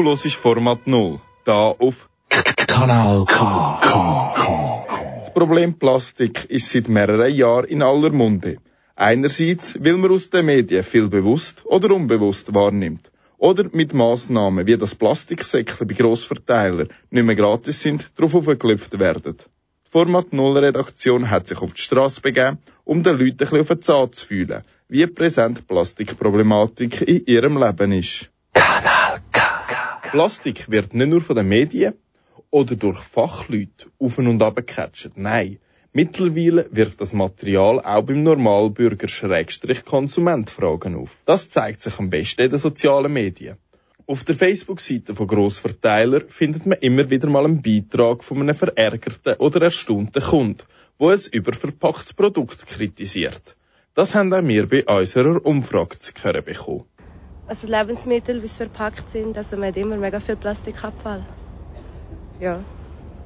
Du 0.05 0.11
hörst 0.11 0.35
Format 0.35 0.87
0, 0.87 1.19
da 1.47 1.69
auf 1.79 2.11
Kanal 2.29 3.25
K. 3.25 3.81
Das 5.21 5.33
Problem 5.33 5.79
Plastik 5.79 6.45
ist 6.51 6.69
seit 6.69 6.89
mehreren 6.89 7.35
Jahren 7.35 7.65
in 7.65 7.81
aller 7.81 8.11
Munde. 8.11 8.59
Einerseits, 8.97 9.79
weil 9.81 9.97
man 9.97 10.11
aus 10.11 10.29
den 10.29 10.45
Medien 10.45 10.85
viel 10.85 11.09
bewusst 11.09 11.65
oder 11.65 11.91
unbewusst 11.95 12.55
wahrnimmt. 12.55 13.11
Oder 13.39 13.65
mit 13.73 13.95
Massnahmen, 13.95 14.67
wie 14.67 14.77
das 14.77 14.95
Plastiksäckchen 14.95 15.89
bei 15.89 15.95
Grossverteilern 15.95 16.89
nicht 17.09 17.25
mehr 17.25 17.35
gratis 17.35 17.81
sind, 17.81 18.13
darauf 18.15 18.35
aufgeklüpft 18.35 18.99
werden. 18.99 19.39
Die 19.39 19.91
Format 19.91 20.35
0 20.35 20.59
Redaktion 20.59 21.31
hat 21.31 21.47
sich 21.47 21.63
auf 21.63 21.73
die 21.73 21.81
Straße 21.81 22.21
begeben, 22.21 22.59
um 22.85 23.03
den 23.03 23.17
Leuten 23.17 23.31
ein 23.31 23.37
bisschen 23.39 23.61
auf 23.61 23.69
den 23.69 23.81
Zahn 23.81 24.13
zu 24.13 24.27
fühlen, 24.27 24.65
wie 24.87 25.07
präsent 25.07 25.67
Plastikproblematik 25.67 27.01
in 27.01 27.25
ihrem 27.25 27.57
Leben 27.57 27.93
ist. 27.93 28.31
Plastik 30.15 30.71
wird 30.71 30.95
nicht 30.95 31.09
nur 31.09 31.23
von 31.23 31.35
den 31.35 31.49
Medien 31.49 31.95
oder 32.51 32.77
durch 32.77 33.01
Fachleute 33.01 33.87
auf 33.99 34.17
und 34.17 34.41
ab 34.41 34.55
gecatcht. 34.55 35.11
Nein, 35.17 35.59
mittlerweile 35.93 36.69
wirft 36.71 37.01
das 37.01 37.12
Material 37.12 37.81
auch 37.81 38.03
beim 38.03 38.23
Normalbürger 38.23 39.09
Schrägstrich 39.09 39.85
Konsument 39.85 40.51
Fragen 40.51 40.95
auf. 40.95 41.11
Das 41.25 41.51
zeigt 41.51 41.83
sich 41.83 41.99
am 41.99 42.11
besten 42.11 42.43
in 42.43 42.51
den 42.51 42.61
sozialen 42.61 43.12
Medien. 43.12 43.57
Auf 44.07 44.23
der 44.23 44.37
Facebook-Seite 44.37 45.17
von 45.17 45.27
Grossverteiler 45.27 46.21
findet 46.29 46.65
man 46.65 46.79
immer 46.79 47.11
wieder 47.11 47.29
mal 47.29 47.45
einen 47.45 47.61
Beitrag 47.61 48.23
von 48.23 48.41
einem 48.41 48.55
verärgerten 48.55 49.35
oder 49.39 49.62
erstaunten 49.62 50.23
Kunden, 50.23 50.62
wo 50.97 51.09
ein 51.09 51.19
überverpacktes 51.33 52.12
Produkt 52.12 52.65
kritisiert. 52.69 53.57
Das 53.95 54.15
haben 54.15 54.33
auch 54.33 54.47
wir 54.47 54.69
bei 54.69 54.85
unserer 54.85 55.45
Umfrage 55.45 55.99
zu 55.99 56.12
hören 56.23 56.45
bekommen. 56.45 56.85
Also 57.47 57.66
Lebensmittel, 57.66 58.42
wie 58.42 58.49
sie 58.49 58.57
verpackt 58.57 59.11
sind, 59.11 59.36
also 59.36 59.57
man 59.57 59.68
hat 59.68 59.76
immer 59.76 59.97
mega 59.97 60.18
viel 60.18 60.36
Plastikabfall. 60.36 61.26
Ja. 62.40 62.64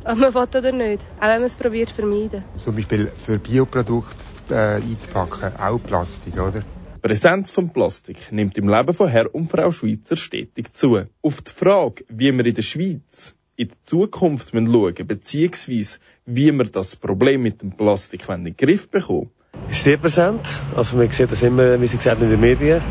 Ob 0.04 0.18
man 0.18 0.34
will 0.34 0.42
oder 0.42 0.72
nicht. 0.72 1.02
Auch 1.18 1.28
wenn 1.28 1.40
man 1.40 1.44
es 1.44 1.54
probiert 1.54 1.90
vermeiden. 1.90 2.44
Zum 2.56 2.74
Beispiel 2.74 3.12
für 3.24 3.38
Bioprodukte 3.38 4.16
äh, 4.50 4.76
einzupacken, 4.76 5.56
auch 5.56 5.78
Plastik, 5.78 6.34
oder? 6.34 6.62
Die 6.96 7.00
Präsenz 7.00 7.52
von 7.52 7.72
Plastik 7.72 8.32
nimmt 8.32 8.58
im 8.58 8.68
Leben 8.68 8.92
von 8.92 9.08
Herr 9.08 9.32
und 9.32 9.50
Frau 9.50 9.70
Schweizer 9.70 10.16
stetig 10.16 10.72
zu. 10.72 11.00
Auf 11.22 11.40
die 11.42 11.52
Frage, 11.52 12.04
wie 12.08 12.32
wir 12.32 12.44
in 12.44 12.54
der 12.54 12.62
Schweiz 12.62 13.36
in 13.54 13.68
die 13.68 13.74
Zukunft 13.84 14.50
schauen 14.50 14.70
müssen, 14.70 15.06
beziehungsweise 15.06 15.98
wie 16.26 16.50
wir 16.50 16.64
das 16.64 16.96
Problem 16.96 17.42
mit 17.42 17.62
dem 17.62 17.72
Plastik 17.72 18.28
in 18.28 18.44
den 18.44 18.56
Griff 18.56 18.88
bekommen, 18.88 19.30
ist 19.68 19.84
sehr 19.84 19.96
präsent. 19.96 20.40
Also 20.74 20.96
man 20.96 21.10
sieht 21.10 21.30
das 21.30 21.42
immer, 21.42 21.80
wie 21.80 21.86
Sie 21.86 21.96
gesagt 21.96 22.20
in 22.20 22.30
den 22.30 22.40
Medien. 22.40 22.82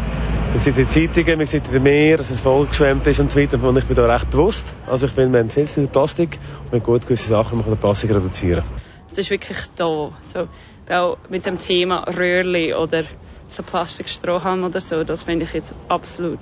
Man 0.51 0.61
sieht 0.61 0.77
in 0.77 0.85
den 0.85 0.89
Zeitungen, 0.89 1.37
man 1.37 1.47
sieht 1.47 1.65
in 1.65 1.73
den 1.73 1.83
Meer, 1.83 2.17
dass 2.17 2.29
es 2.31 2.39
vollgeschwemmt 2.39 3.05
ist 3.05 3.19
und 3.19 3.31
so 3.31 3.39
weiter. 3.39 3.61
Und 3.61 3.77
ich 3.77 3.85
bin 3.85 3.95
da 3.95 4.11
recht 4.11 4.31
bewusst. 4.31 4.73
Also 4.87 5.07
ich 5.07 5.11
finde, 5.11 5.33
wir 5.33 5.39
haben 5.39 5.49
viel 5.49 5.67
zu 5.67 5.75
viel 5.75 5.87
Plastik 5.87 6.39
und 6.63 6.71
wir 6.71 6.79
haben 6.79 6.85
gut 6.85 7.03
gewisse 7.03 7.27
Sachen, 7.27 7.59
wir 7.59 7.63
können 7.63 7.77
Plastik 7.77 8.11
reduzieren. 8.11 8.63
Es 9.11 9.17
ist 9.17 9.29
wirklich 9.29 9.57
da. 9.75 10.11
So, 10.33 10.47
auch 10.89 11.17
mit 11.29 11.45
dem 11.45 11.59
Thema 11.59 12.03
Röhrli 12.07 12.73
oder 12.73 13.03
so 13.49 13.63
Plastikstrohhalm 13.63 14.63
oder 14.63 14.81
so, 14.81 15.03
das 15.03 15.23
finde 15.23 15.45
ich 15.45 15.53
jetzt 15.53 15.73
absolut 15.89 16.39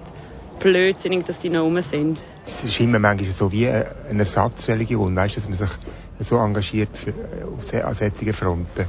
blödsinnig, 0.60 1.26
dass 1.26 1.40
die 1.40 1.50
noch 1.50 1.64
rum 1.64 1.82
sind. 1.82 2.24
Es 2.46 2.64
ist 2.64 2.80
immer 2.80 3.00
manchmal 3.00 3.32
so 3.32 3.52
wie 3.52 3.68
eine 3.68 4.20
Ersatzreligion, 4.20 5.16
weißt 5.16 5.36
du, 5.36 5.42
dass 5.42 5.50
man 5.50 5.58
sich 5.58 6.28
so 6.28 6.38
engagiert 6.38 6.90
für, 6.94 7.14
auf 7.46 7.66
solchen 7.98 8.34
Fronten. 8.34 8.88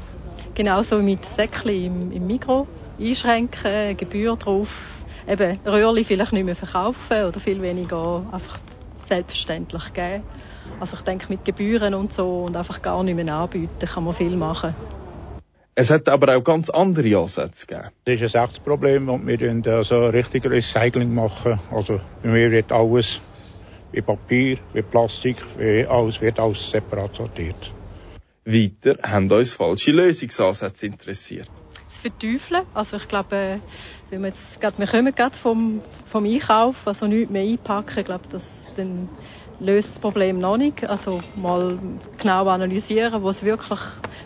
Genauso 0.55 0.99
mit 0.99 1.25
Säckchen 1.25 1.71
im, 1.71 2.13
im 2.13 2.27
Mikro 2.27 2.67
einschränken, 2.99 3.97
Gebühr 3.97 4.37
drauf, 4.37 4.71
eben 5.27 5.59
Röhrli 5.65 6.05
vielleicht 6.05 6.33
nicht 6.33 6.45
mehr 6.45 6.57
verkaufen 6.57 7.25
oder 7.25 7.41
viel 7.41 7.61
weniger 7.63 8.25
einfach 8.33 8.59
selbstverständlich 9.05 9.93
geben. 9.93 10.25
Also 10.81 10.97
ich 10.97 11.03
denke 11.03 11.27
mit 11.29 11.45
Gebühren 11.45 11.95
und 11.95 12.13
so 12.13 12.45
und 12.45 12.57
einfach 12.57 12.83
gar 12.83 13.03
nicht 13.03 13.15
mehr 13.15 13.33
anbieten, 13.35 13.87
kann 13.87 14.05
man 14.05 14.15
viel 14.15 14.37
machen. 14.37 14.75
Es 15.75 15.91
hat 15.91 16.09
aber 16.09 16.37
auch 16.37 16.43
ganz 16.43 16.71
andere 16.71 17.19
Ansätze 17.19 17.67
gegeben. 17.67 17.91
Das 18.05 18.21
ist 18.21 18.35
ein 18.35 18.45
echtes 18.45 18.61
Problem 18.61 19.09
und 19.09 19.27
wir 19.27 19.39
machen 19.39 19.69
also 19.69 20.07
richtig 20.07 20.47
Recycling 20.47 21.15
machen. 21.15 21.61
Also 21.71 22.01
bei 22.23 22.31
mir 22.31 22.51
wird 22.51 22.73
alles 22.73 23.21
wie 23.93 24.01
Papier, 24.01 24.59
wie 24.73 24.83
Plastik, 24.83 25.37
wie 25.59 25.87
alles 25.87 26.21
wird 26.21 26.39
alles 26.39 26.71
separat 26.71 27.15
sortiert. 27.15 27.73
Weiter 28.47 28.97
haben 29.03 29.31
uns 29.31 29.55
falsche 29.55 29.93
Lösungsansätze 29.93 30.87
interessiert. 30.87 31.51
Das 31.85 31.99
Verteufeln, 31.99 32.63
also 32.75 32.97
ich 32.97 33.09
glaube, 33.09 33.37
äh, 33.37 33.59
wenn 34.11 34.23
wir 34.23 34.29
jetzt 34.29 34.61
gerade, 34.61 34.79
wir 34.79 34.87
kommen 34.87 35.15
gerade 35.15 35.37
vom, 35.37 35.83
vom 36.05 36.25
Einkauf, 36.25 36.87
also 36.87 37.07
nichts 37.07 37.31
mehr 37.31 37.43
einpacken, 37.43 38.01
ich 38.01 38.07
glaube, 38.07 38.25
das 38.31 38.73
dann 38.77 39.09
löst 39.59 39.91
das 39.91 39.99
Problem 39.99 40.39
noch 40.39 40.57
nicht. 40.57 40.85
Also 40.89 41.21
mal 41.35 41.79
genau 42.19 42.47
analysieren, 42.49 43.23
was 43.23 43.43
wirklich 43.43 43.81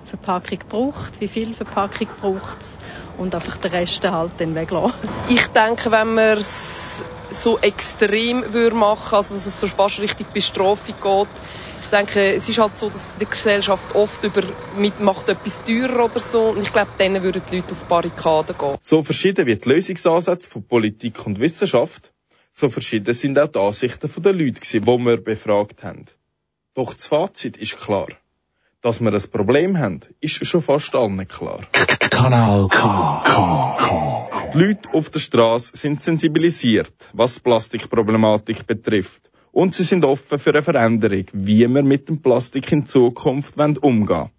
Verpackung 0.05 0.59
braucht, 0.69 1.21
wie 1.21 1.29
viel 1.29 1.55
Verpackung 1.55 2.09
braucht 2.21 2.61
es 2.61 2.79
und 3.17 3.35
einfach 3.35 3.57
den 3.59 3.71
Rest 3.71 4.09
halt 4.09 4.33
dann 4.39 4.55
weglassen. 4.55 5.09
Ich 5.29 5.47
denke, 5.49 5.91
wenn 5.91 6.15
man 6.15 6.39
es 6.39 7.05
so 7.31 7.59
extrem 7.59 8.53
würde 8.53 8.75
machen, 8.75 9.15
also 9.15 9.35
dass 9.35 9.47
es 9.47 9.61
so 9.61 9.69
fast 9.69 10.01
Richtung 10.01 10.27
Bestrafung 10.33 10.95
geht, 11.01 11.29
denke, 11.91 12.35
es 12.35 12.49
ist 12.49 12.59
halt 12.59 12.79
so, 12.79 12.89
dass 12.89 13.19
die 13.19 13.27
Gesellschaft 13.27 13.95
oft 13.95 14.23
über 14.25 14.43
mit 14.77 15.01
macht 15.01 15.29
etwas 15.29 15.63
teurer 15.65 16.07
oder 16.07 16.21
so 16.21 16.51
und 16.51 16.63
ich 16.63 16.73
glaube, 16.73 16.91
dann 16.99 17.23
würden 17.23 17.43
die 17.51 17.57
Leute 17.57 17.73
auf 17.73 17.85
Barrikaden 17.85 18.57
gehen. 18.57 18.79
So 18.83 19.03
verschieden 19.03 19.47
wie 19.47 19.57
die 19.57 19.69
Lösungsansätze 19.69 20.49
von 20.51 20.63
Politik 20.65 21.27
und 21.27 21.41
Wissenschaft, 21.41 22.13
so 22.53 22.69
verschieden 22.71 23.15
sind 23.15 23.39
auch 23.39 23.49
die 23.49 23.59
Ansichten 23.59 24.11
der 24.23 24.33
Leute, 24.33 24.61
die 24.61 24.87
wir 24.87 25.17
befragt 25.19 25.83
haben. 25.85 26.07
Doch 26.75 26.95
das 26.95 27.07
Fazit 27.07 27.57
ist 27.57 27.81
klar. 27.81 28.09
Dass 28.83 29.01
wir 29.01 29.13
ein 29.13 29.31
Problem 29.31 29.79
haben, 29.79 30.01
ist 30.21 30.47
schon 30.47 30.63
fast 30.63 30.95
allen 30.95 31.29
klar. 31.29 31.61
Kanal 32.11 32.69
K. 32.69 34.21
Die 34.55 34.59
Leute 34.59 34.89
auf 34.93 35.11
der 35.11 35.21
Straße 35.21 35.77
sind 35.77 36.01
sensibilisiert, 36.01 36.93
was 37.13 37.35
die 37.35 37.41
Plastikproblematik 37.41 38.67
betrifft. 38.67 39.31
Und 39.61 39.75
sie 39.75 39.85
sind 39.85 40.07
offen 40.07 40.39
für 40.39 40.55
eine 40.55 40.63
Veränderung, 40.63 41.27
wie 41.35 41.59
wir 41.69 41.83
mit 41.83 42.09
dem 42.09 42.23
Plastik 42.23 42.73
in 42.73 42.87
Zukunft 42.87 43.59
umgehen 43.59 44.09
wollen. 44.09 44.31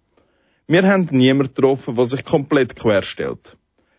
Wir 0.66 0.82
haben 0.82 1.06
niemanden 1.12 1.54
getroffen, 1.54 1.94
der 1.94 2.06
sich 2.06 2.24
komplett 2.24 2.74
querstellt. 2.74 3.56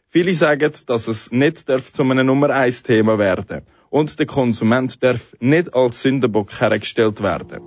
Viele 0.10 0.34
sagen, 0.34 0.74
dass 0.86 1.08
es 1.08 1.32
nicht 1.32 1.70
darf 1.70 1.94
zu 1.94 2.04
einem 2.04 2.26
Nummer 2.26 2.50
1 2.50 2.84
Thema 2.84 3.18
werden 3.20 3.62
und 3.90 4.20
der 4.20 4.26
Konsument 4.26 5.02
darf 5.02 5.34
nicht 5.40 5.74
als 5.74 6.02
Sündenbock 6.02 6.60
hergestellt 6.60 7.24
werden. 7.24 7.62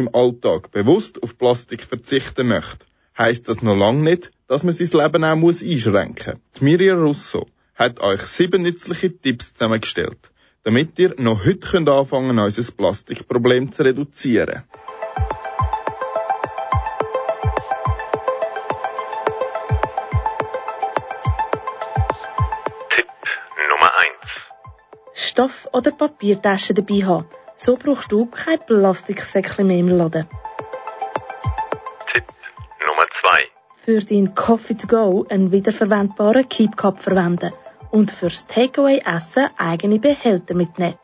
Seinem 0.00 0.14
Alltag 0.14 0.70
bewusst 0.70 1.22
auf 1.22 1.36
Plastik 1.36 1.82
verzichten 1.82 2.48
möchte, 2.48 2.86
heisst 3.16 3.48
das 3.48 3.62
noch 3.62 3.76
lange 3.76 4.02
nicht, 4.02 4.30
dass 4.48 4.62
man 4.62 4.72
sein 4.72 5.00
Leben 5.00 5.24
auch 5.24 5.36
muss 5.36 5.62
einschränken 5.62 6.40
muss. 6.52 6.62
Miriam 6.62 7.02
Russo 7.02 7.46
hat 7.74 8.00
euch 8.00 8.22
sieben 8.22 8.62
nützliche 8.62 9.10
Tipps 9.16 9.52
zusammengestellt, 9.52 10.30
damit 10.64 10.98
ihr 10.98 11.14
noch 11.18 11.44
heute 11.44 11.68
könnt 11.68 11.88
anfangen 11.88 12.38
unser 12.38 12.72
Plastikproblem 12.72 13.72
zu 13.72 13.82
reduzieren. 13.82 14.62
Nummer 23.70 23.92
1. 23.98 24.10
Stoff- 25.12 25.68
oder 25.72 25.90
Papiertaschen 25.90 26.76
dabei 26.76 27.04
haben. 27.04 27.39
So 27.62 27.76
brauchst 27.76 28.10
du 28.10 28.24
kein 28.24 28.58
Plastiksäckchen 28.58 29.66
mehr 29.66 29.76
im 29.76 29.88
Laden. 29.88 30.26
Nummer 32.86 33.06
2. 33.20 33.48
Für 33.76 34.00
deinen 34.00 34.34
Coffee 34.34 34.78
to 34.78 34.86
go 34.86 35.26
einen 35.28 35.52
wiederverwendbaren 35.52 36.48
Keep 36.48 36.78
Cup 36.78 36.98
verwenden 36.98 37.52
und 37.90 38.12
fürs 38.12 38.46
Takeaway 38.46 39.02
Essen 39.04 39.50
eigene 39.58 39.98
Behälter 39.98 40.54
mitnehmen. 40.54 40.98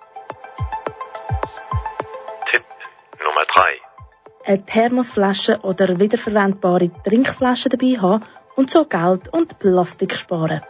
Eine 4.46 4.64
Thermosflasche 4.64 5.60
oder 5.60 6.00
wiederverwendbare 6.00 6.90
Trinkflasche 7.02 7.68
dabei 7.68 8.00
haben 8.00 8.24
und 8.54 8.70
so 8.70 8.86
Geld 8.86 9.28
und 9.30 9.58
Plastik 9.58 10.16
sparen. 10.16 10.62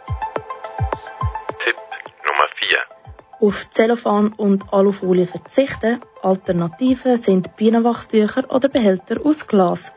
Auf 3.47 3.69
Zellophan 3.69 4.33
und 4.33 4.73
Alufolie 4.73 5.25
verzichten. 5.25 6.01
Alternativen 6.21 7.15
sind 7.15 7.55
Bienenwachstücher 7.55 8.43
oder 8.53 8.67
Behälter 8.67 9.25
aus 9.25 9.47
Glas. 9.47 9.93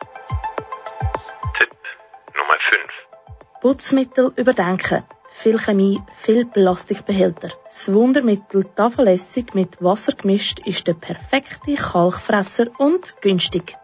Nummer 2.37 2.59
5. 2.69 3.61
Putzmittel 3.61 4.33
überdenken. 4.37 5.03
Viel 5.31 5.59
Chemie, 5.59 6.01
viel 6.13 6.47
Plastikbehälter. 6.47 7.51
Das 7.65 7.93
Wundermittel 7.93 8.63
Tafelessig 8.77 9.53
mit 9.53 9.83
Wasser 9.83 10.13
gemischt 10.13 10.61
ist 10.61 10.87
der 10.87 10.95
perfekte 10.95 11.75
Kalkfresser 11.75 12.67
und 12.79 13.21
günstig. 13.21 13.77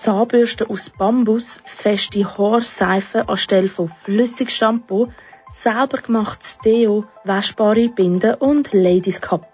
Zahnbürste 0.00 0.70
aus 0.70 0.88
Bambus, 0.88 1.60
feste 1.66 2.24
Haarseife 2.24 3.28
anstelle 3.28 3.68
von 3.68 3.86
Flüssigshampoo, 3.86 5.08
selber 5.50 5.98
gemachtes 5.98 6.56
Deo, 6.64 7.04
waschbare 7.24 7.90
Binden 7.90 8.32
und 8.36 8.72
Ladies 8.72 9.20
Cup. 9.20 9.46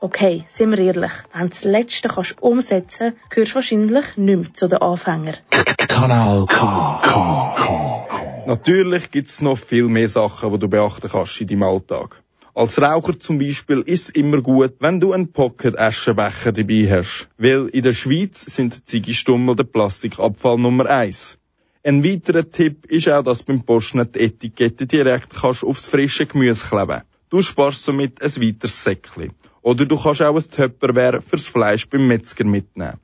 Okay, 0.00 0.44
sind 0.48 0.70
wir 0.70 0.78
ehrlich, 0.78 1.12
wenn 1.34 1.42
du 1.42 1.48
das 1.48 1.64
Letzte 1.64 2.08
kannst 2.08 2.40
umsetzen, 2.40 3.12
gehörst 3.28 3.50
du 3.50 3.56
wahrscheinlich 3.56 4.16
nicht 4.16 4.16
mehr 4.16 4.54
zu 4.54 4.68
den 4.68 4.78
Anfängern. 4.78 5.36
Kanal 5.50 6.46
K. 6.46 8.44
Natürlich 8.46 9.10
gibt's 9.10 9.42
noch 9.42 9.58
viel 9.58 9.88
mehr 9.88 10.08
Sachen, 10.08 10.50
die 10.50 10.58
du 10.60 10.68
beachten 10.68 11.10
kannst 11.10 11.38
in 11.42 11.46
deinem 11.46 11.62
Alltag. 11.64 12.23
Als 12.56 12.80
Raucher 12.80 13.18
zum 13.18 13.40
Beispiel 13.40 13.80
ist 13.80 14.02
es 14.04 14.08
immer 14.10 14.40
gut, 14.40 14.74
wenn 14.78 15.00
du 15.00 15.12
einen 15.12 15.32
Pocket-Aschenbecher 15.32 16.52
dabei 16.52 16.88
hast, 16.88 17.28
weil 17.36 17.66
in 17.66 17.82
der 17.82 17.94
Schweiz 17.94 18.42
sind 18.42 18.86
Ziegestummel 18.86 19.56
der 19.56 19.64
Plastikabfall 19.64 20.58
Nummer 20.58 20.86
eins. 20.86 21.40
Ein 21.82 22.04
weiterer 22.04 22.48
Tipp 22.48 22.86
ist 22.86 23.08
auch, 23.08 23.24
dass 23.24 23.42
beim 23.42 23.64
Posten 23.64 24.08
die 24.12 24.20
Etikette 24.20 24.86
direkt 24.86 25.30
kannst 25.34 25.64
aufs 25.64 25.88
frische 25.88 26.26
Gemüse 26.26 26.64
kleben. 26.64 27.02
Du 27.28 27.42
sparst 27.42 27.82
somit 27.82 28.22
ein 28.22 28.30
weiteres 28.40 28.84
Säckchen. 28.84 29.32
Oder 29.60 29.84
du 29.84 30.00
kannst 30.00 30.22
auch 30.22 30.36
ein 30.36 30.48
Töpperware 30.48 31.22
fürs 31.22 31.48
Fleisch 31.48 31.88
beim 31.88 32.06
Metzger 32.06 32.44
mitnehmen. 32.44 33.00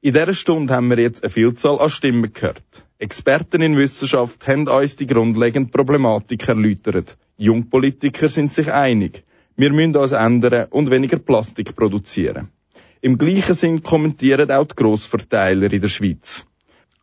In 0.00 0.14
dieser 0.14 0.34
Stunde 0.34 0.74
haben 0.74 0.90
wir 0.90 0.98
jetzt 0.98 1.22
eine 1.22 1.30
Vielzahl 1.30 1.78
an 1.78 1.88
Stimmen 1.88 2.32
gehört. 2.32 2.64
Experten 2.98 3.62
in 3.62 3.76
Wissenschaft 3.76 4.44
haben 4.48 4.66
uns 4.66 4.96
die 4.96 5.06
grundlegende 5.06 5.70
Problematik 5.70 6.48
erläutert. 6.48 7.16
Jungpolitiker 7.36 8.28
sind 8.28 8.52
sich 8.52 8.72
einig. 8.72 9.24
Wir 9.56 9.72
müssen 9.72 9.96
uns 9.96 10.12
ändern 10.12 10.68
und 10.70 10.90
weniger 10.90 11.18
Plastik 11.18 11.74
produzieren. 11.76 12.48
Im 13.00 13.18
gleichen 13.18 13.54
Sinn 13.54 13.82
kommentieren 13.82 14.50
auch 14.50 14.66
die 14.66 14.76
Grossverteiler 14.76 15.72
in 15.72 15.80
der 15.80 15.88
Schweiz. 15.88 16.46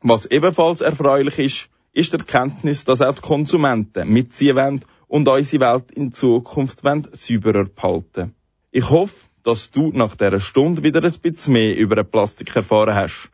Was 0.01 0.25
ebenfalls 0.25 0.81
erfreulich 0.81 1.39
ist, 1.39 1.69
ist 1.91 2.13
die 2.13 2.17
Erkenntnis, 2.17 2.85
dass 2.85 3.01
auch 3.01 3.15
die 3.15 3.21
Konsumenten 3.21 4.07
mitziehen 4.07 4.55
wollen 4.55 4.81
und 5.07 5.27
unsere 5.27 5.61
Welt 5.61 5.91
in 5.91 6.11
Zukunft 6.11 6.81
sauberer 7.11 7.65
behalten. 7.65 8.33
Ich 8.71 8.89
hoffe, 8.89 9.15
dass 9.43 9.71
du 9.71 9.91
nach 9.91 10.15
dieser 10.15 10.39
Stunde 10.39 10.83
wieder 10.83 11.03
ein 11.03 11.19
bisschen 11.21 11.53
mehr 11.53 11.75
über 11.75 12.03
Plastik 12.03 12.55
erfahren 12.55 12.95
hast. 12.95 13.29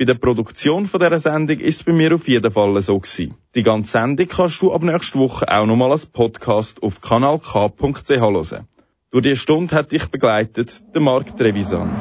Bei 0.00 0.04
der 0.04 0.14
Produktion 0.14 0.86
von 0.86 1.00
dieser 1.00 1.18
Sendung 1.18 1.58
ist 1.58 1.80
es 1.80 1.82
bei 1.82 1.92
mir 1.92 2.14
auf 2.14 2.28
jeden 2.28 2.52
Fall 2.52 2.80
so 2.80 3.00
gewesen. 3.00 3.34
Die 3.56 3.64
ganze 3.64 3.90
Sendung 3.90 4.28
kannst 4.28 4.62
du 4.62 4.72
ab 4.72 4.84
nächster 4.84 5.18
Woche 5.18 5.48
auch 5.48 5.66
nochmal 5.66 5.90
als 5.90 6.06
Podcast 6.06 6.80
auf 6.84 7.00
kanalk.ch 7.00 8.08
hören. 8.08 8.68
Durch 9.10 9.22
diese 9.24 9.34
Stunde 9.34 9.74
hat 9.74 9.90
dich 9.90 10.06
begleitet 10.06 10.80
der 10.94 11.00
Marc 11.00 11.36
Trevisan. 11.36 11.96